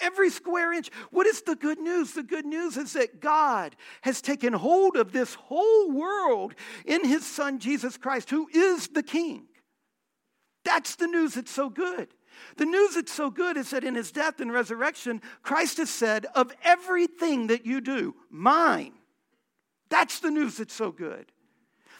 Every 0.00 0.30
square 0.30 0.72
inch. 0.72 0.90
What 1.10 1.26
is 1.26 1.42
the 1.42 1.54
good 1.54 1.78
news? 1.78 2.12
The 2.12 2.24
good 2.24 2.44
news 2.44 2.76
is 2.76 2.94
that 2.94 3.20
God 3.20 3.76
has 4.02 4.20
taken 4.20 4.52
hold 4.52 4.96
of 4.96 5.12
this 5.12 5.34
whole 5.34 5.92
world 5.92 6.54
in 6.84 7.04
his 7.04 7.24
son 7.24 7.60
Jesus 7.60 7.96
Christ, 7.96 8.30
who 8.30 8.48
is 8.52 8.88
the 8.88 9.04
king. 9.04 9.46
That's 10.64 10.96
the 10.96 11.06
news 11.06 11.34
that's 11.34 11.50
so 11.50 11.68
good. 11.68 12.08
The 12.56 12.64
news 12.64 12.94
that's 12.94 13.12
so 13.12 13.30
good 13.30 13.56
is 13.56 13.70
that 13.70 13.84
in 13.84 13.94
his 13.94 14.10
death 14.10 14.40
and 14.40 14.52
resurrection, 14.52 15.22
Christ 15.42 15.78
has 15.78 15.90
said, 15.90 16.26
Of 16.34 16.52
everything 16.64 17.48
that 17.48 17.66
you 17.66 17.80
do, 17.80 18.14
mine. 18.30 18.94
That's 19.88 20.20
the 20.20 20.30
news 20.30 20.56
that's 20.56 20.74
so 20.74 20.90
good. 20.90 21.30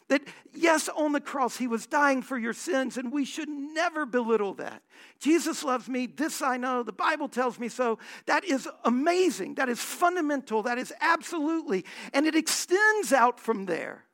That, 0.08 0.22
yes, 0.52 0.90
on 0.90 1.12
the 1.12 1.20
cross, 1.20 1.56
he 1.56 1.66
was 1.66 1.86
dying 1.86 2.20
for 2.20 2.36
your 2.36 2.52
sins, 2.52 2.98
and 2.98 3.10
we 3.10 3.24
should 3.24 3.48
never 3.48 4.04
belittle 4.04 4.52
that. 4.54 4.82
Jesus 5.18 5.64
loves 5.64 5.88
me, 5.88 6.06
this 6.06 6.42
I 6.42 6.58
know, 6.58 6.82
the 6.82 6.92
Bible 6.92 7.28
tells 7.28 7.58
me 7.58 7.68
so. 7.68 7.98
That 8.26 8.44
is 8.44 8.68
amazing. 8.84 9.54
That 9.54 9.70
is 9.70 9.80
fundamental. 9.80 10.62
That 10.62 10.76
is 10.76 10.92
absolutely. 11.00 11.86
And 12.12 12.26
it 12.26 12.34
extends 12.34 13.14
out 13.14 13.40
from 13.40 13.64
there 13.64 14.04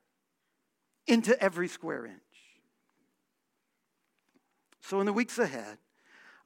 into 1.07 1.37
every 1.43 1.67
square 1.67 2.05
inch. 2.05 2.21
So, 4.81 4.99
in 4.99 5.05
the 5.05 5.13
weeks 5.13 5.37
ahead, 5.39 5.77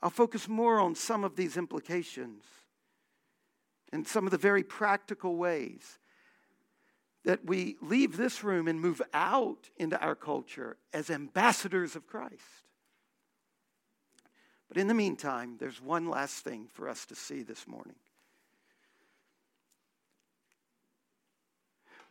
I'll 0.01 0.09
focus 0.09 0.47
more 0.47 0.79
on 0.79 0.93
some 0.93 1.23
of 1.23 1.35
these 1.35 1.57
implications 1.57 2.43
and 3.91 4.07
some 4.07 4.25
of 4.25 4.31
the 4.31 4.37
very 4.37 4.63
practical 4.63 5.35
ways 5.37 5.99
that 7.23 7.45
we 7.45 7.75
leave 7.81 8.17
this 8.17 8.43
room 8.43 8.67
and 8.67 8.79
move 8.79 9.01
out 9.13 9.69
into 9.77 9.99
our 9.99 10.15
culture 10.15 10.77
as 10.93 11.09
ambassadors 11.09 11.95
of 11.95 12.05
Christ. 12.05 12.69
But 14.67 14.77
in 14.77 14.87
the 14.87 14.93
meantime, 14.93 15.55
there's 15.59 15.81
one 15.81 16.07
last 16.09 16.43
thing 16.43 16.67
for 16.71 16.87
us 16.87 17.05
to 17.07 17.15
see 17.15 17.41
this 17.41 17.67
morning. 17.67 17.95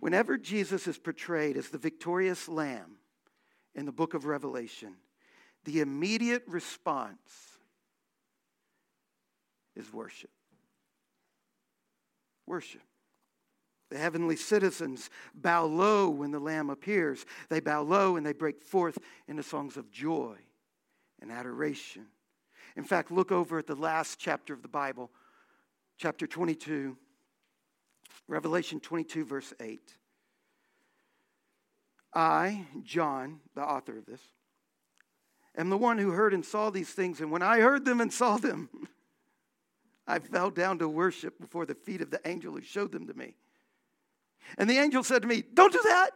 Whenever 0.00 0.36
Jesus 0.36 0.86
is 0.86 0.98
portrayed 0.98 1.56
as 1.56 1.68
the 1.68 1.78
victorious 1.78 2.48
lamb 2.48 2.96
in 3.74 3.86
the 3.86 3.92
book 3.92 4.14
of 4.14 4.26
Revelation, 4.26 4.96
the 5.64 5.80
immediate 5.80 6.42
response 6.46 7.18
is 9.74 9.92
worship. 9.92 10.30
Worship. 12.46 12.82
The 13.90 13.98
heavenly 13.98 14.36
citizens 14.36 15.10
bow 15.34 15.66
low 15.66 16.10
when 16.10 16.30
the 16.30 16.38
Lamb 16.38 16.70
appears. 16.70 17.24
They 17.48 17.60
bow 17.60 17.82
low 17.82 18.16
and 18.16 18.26
they 18.26 18.32
break 18.32 18.62
forth 18.62 18.98
into 19.28 19.42
songs 19.42 19.76
of 19.76 19.90
joy 19.90 20.36
and 21.20 21.30
adoration. 21.30 22.06
In 22.76 22.84
fact, 22.84 23.10
look 23.10 23.30
over 23.30 23.58
at 23.58 23.66
the 23.66 23.74
last 23.74 24.18
chapter 24.18 24.52
of 24.52 24.62
the 24.62 24.68
Bible, 24.68 25.10
chapter 25.96 26.26
22, 26.26 26.96
Revelation 28.26 28.80
22, 28.80 29.24
verse 29.24 29.52
8. 29.60 29.80
I, 32.14 32.66
John, 32.82 33.40
the 33.54 33.62
author 33.62 33.98
of 33.98 34.06
this, 34.06 34.20
am 35.56 35.70
the 35.70 35.78
one 35.78 35.98
who 35.98 36.10
heard 36.10 36.34
and 36.34 36.44
saw 36.44 36.70
these 36.70 36.90
things. 36.90 37.20
And 37.20 37.30
when 37.30 37.42
I 37.42 37.60
heard 37.60 37.84
them 37.84 38.00
and 38.00 38.12
saw 38.12 38.36
them, 38.36 38.68
I 40.06 40.18
fell 40.18 40.50
down 40.50 40.78
to 40.80 40.88
worship 40.88 41.40
before 41.40 41.66
the 41.66 41.74
feet 41.74 42.02
of 42.02 42.10
the 42.10 42.20
angel 42.26 42.54
who 42.54 42.60
showed 42.60 42.92
them 42.92 43.06
to 43.06 43.14
me. 43.14 43.36
And 44.58 44.68
the 44.68 44.78
angel 44.78 45.02
said 45.02 45.22
to 45.22 45.28
me, 45.28 45.42
Don't 45.54 45.72
do 45.72 45.80
that. 45.84 46.10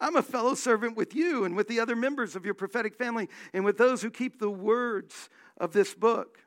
I'm 0.00 0.16
a 0.16 0.22
fellow 0.22 0.54
servant 0.54 0.96
with 0.96 1.14
you 1.14 1.44
and 1.44 1.56
with 1.56 1.68
the 1.68 1.80
other 1.80 1.96
members 1.96 2.36
of 2.36 2.44
your 2.44 2.54
prophetic 2.54 2.94
family 2.94 3.28
and 3.52 3.64
with 3.64 3.78
those 3.78 4.02
who 4.02 4.10
keep 4.10 4.38
the 4.38 4.50
words 4.50 5.30
of 5.56 5.72
this 5.72 5.94
book. 5.94 6.38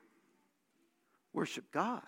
Worship 1.32 1.70
God. 1.72 2.02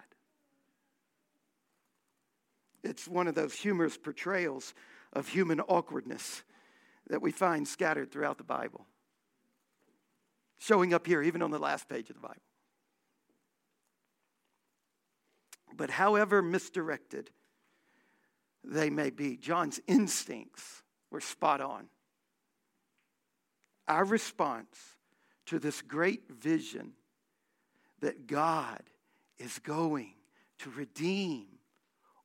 It's 2.83 3.09
one 3.09 3.27
of 3.27 3.35
those 3.35 3.55
humorous 3.55 3.97
portrayals 3.97 4.75
of 5.13 5.29
human 5.29 5.61
awkwardness 5.61 6.43
that 7.11 7.21
we 7.21 7.33
find 7.33 7.67
scattered 7.67 8.11
throughout 8.11 8.39
the 8.39 8.45
Bible, 8.45 8.87
showing 10.59 10.95
up 10.95 11.07
here, 11.07 11.23
even 11.23 11.43
on 11.43 11.51
the 11.51 11.59
last 11.59 11.89
page 11.89 12.09
of 12.09 12.15
the 12.15 12.23
Bible. 12.23 12.41
But 15.77 15.91
however 15.91 16.41
misdirected 16.41 17.31
they 18.63 18.91
may 18.91 19.11
be, 19.11 19.37
John's 19.37 19.81
instincts 19.87 20.83
were 21.11 21.21
spot 21.21 21.61
on. 21.61 21.89
Our 23.89 24.05
response 24.05 24.79
to 25.47 25.59
this 25.59 25.83
great 25.83 26.31
vision 26.31 26.93
that 28.01 28.29
God 28.29 28.83
is 29.39 29.59
going 29.59 30.15
to 30.59 30.71
redeem 30.71 31.47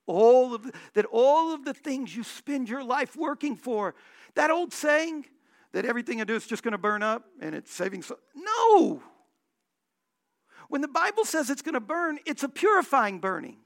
all 0.06 0.54
of 0.54 0.64
the, 0.64 0.74
that 0.94 1.06
all 1.06 1.54
of 1.54 1.66
the 1.66 1.74
things 1.74 2.16
you 2.16 2.24
spend 2.24 2.70
your 2.70 2.84
life 2.84 3.16
working 3.16 3.56
for 3.56 3.96
that 4.36 4.52
old 4.52 4.74
saying 4.74 5.26
that 5.72 5.86
everything 5.86 6.22
I 6.22 6.24
do 6.24 6.36
is 6.36 6.48
just 6.48 6.64
going 6.64 6.74
to 6.74 6.78
burn 6.78 7.04
up 7.04 7.26
and 7.42 7.56
it's 7.56 7.74
saving 7.74 8.02
so 8.02 8.18
no 8.36 9.02
when 10.68 10.82
the 10.82 10.88
Bible 10.88 11.26
says 11.26 11.50
it's 11.50 11.62
going 11.62 11.74
to 11.74 11.80
burn, 11.80 12.20
it's 12.26 12.44
a 12.44 12.50
purifying 12.50 13.20
burning, 13.20 13.58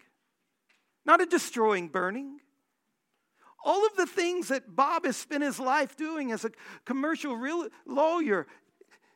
not 1.06 1.22
a 1.22 1.26
destroying 1.26 1.88
burning. 1.88 2.40
All 3.64 3.86
of 3.86 3.96
the 3.96 4.06
things 4.06 4.48
that 4.50 4.76
Bob 4.76 5.06
has 5.06 5.18
spent 5.18 5.44
his 5.44 5.60
life 5.60 5.98
doing 5.98 6.32
as 6.32 6.46
a 6.46 6.52
commercial 6.86 7.36
real 7.36 7.68
lawyer, 7.86 8.48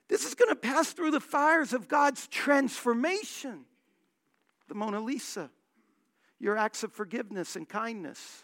this 0.10 0.26
is 0.26 0.36
going 0.36 0.50
to 0.50 0.56
pass 0.56 0.92
through 0.92 1.12
the 1.12 1.20
fires 1.20 1.74
of 1.74 1.88
God's 1.88 2.28
transformation. 2.28 3.66
The 4.68 4.76
Mona 4.76 5.00
Lisa, 5.00 5.50
your 6.40 6.58
acts 6.58 6.84
of 6.84 6.92
forgiveness 6.92 7.56
and 7.56 7.68
kindness. 7.68 8.44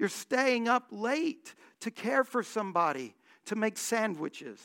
You're 0.00 0.08
staying 0.08 0.66
up 0.66 0.88
late 0.90 1.54
to 1.80 1.92
care 1.92 2.24
for 2.24 2.42
somebody, 2.42 3.14
to 3.44 3.54
make 3.54 3.78
sandwiches 3.78 4.58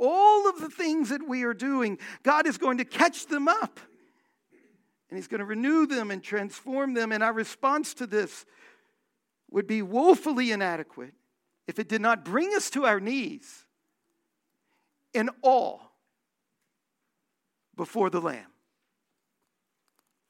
all 0.00 0.48
of 0.48 0.60
the 0.60 0.70
things 0.70 1.10
that 1.10 1.28
we 1.28 1.44
are 1.44 1.54
doing, 1.54 1.98
God 2.22 2.46
is 2.46 2.58
going 2.58 2.78
to 2.78 2.84
catch 2.84 3.26
them 3.26 3.46
up. 3.46 3.78
And 5.10 5.18
He's 5.18 5.28
going 5.28 5.40
to 5.40 5.44
renew 5.44 5.86
them 5.86 6.10
and 6.10 6.22
transform 6.22 6.94
them. 6.94 7.12
And 7.12 7.22
our 7.22 7.32
response 7.32 7.94
to 7.94 8.06
this 8.06 8.46
would 9.50 9.66
be 9.66 9.82
woefully 9.82 10.52
inadequate 10.52 11.12
if 11.66 11.78
it 11.78 11.88
did 11.88 12.00
not 12.00 12.24
bring 12.24 12.54
us 12.54 12.70
to 12.70 12.86
our 12.86 12.98
knees 12.98 13.66
in 15.12 15.28
awe 15.42 15.78
before 17.76 18.08
the 18.08 18.20
Lamb. 18.20 18.46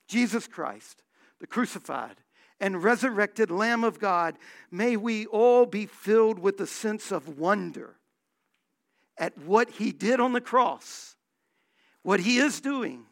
Jesus 0.09 0.49
Christ, 0.49 1.03
the 1.39 1.47
crucified 1.47 2.17
and 2.61 2.83
resurrected 2.83 3.51
Lamb 3.51 3.85
of 3.85 3.99
God, 3.99 4.37
may 4.71 4.97
we 4.97 5.27
all 5.27 5.67
be 5.67 5.87
filled 5.87 6.39
with 6.39 6.61
a 6.61 6.67
sense 6.67 7.11
of 7.11 7.39
wonder 7.39 7.97
at 9.17 9.37
what 9.39 9.71
he 9.71 9.93
did 9.93 10.21
on 10.21 10.33
the 10.33 10.41
cross, 10.41 11.17
what 12.03 12.21
he 12.21 12.39
is 12.39 12.61
doing, 12.61 13.05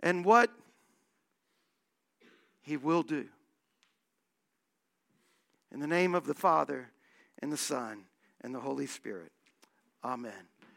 and 0.00 0.24
what 0.24 0.50
he 2.62 2.76
will 2.76 3.02
do. 3.02 3.26
In 5.72 5.80
the 5.80 5.86
name 5.86 6.14
of 6.14 6.26
the 6.26 6.34
Father, 6.34 6.90
and 7.40 7.52
the 7.52 7.56
Son, 7.56 8.04
and 8.40 8.54
the 8.54 8.60
Holy 8.60 8.86
Spirit. 8.86 9.32
Amen. 10.04 10.32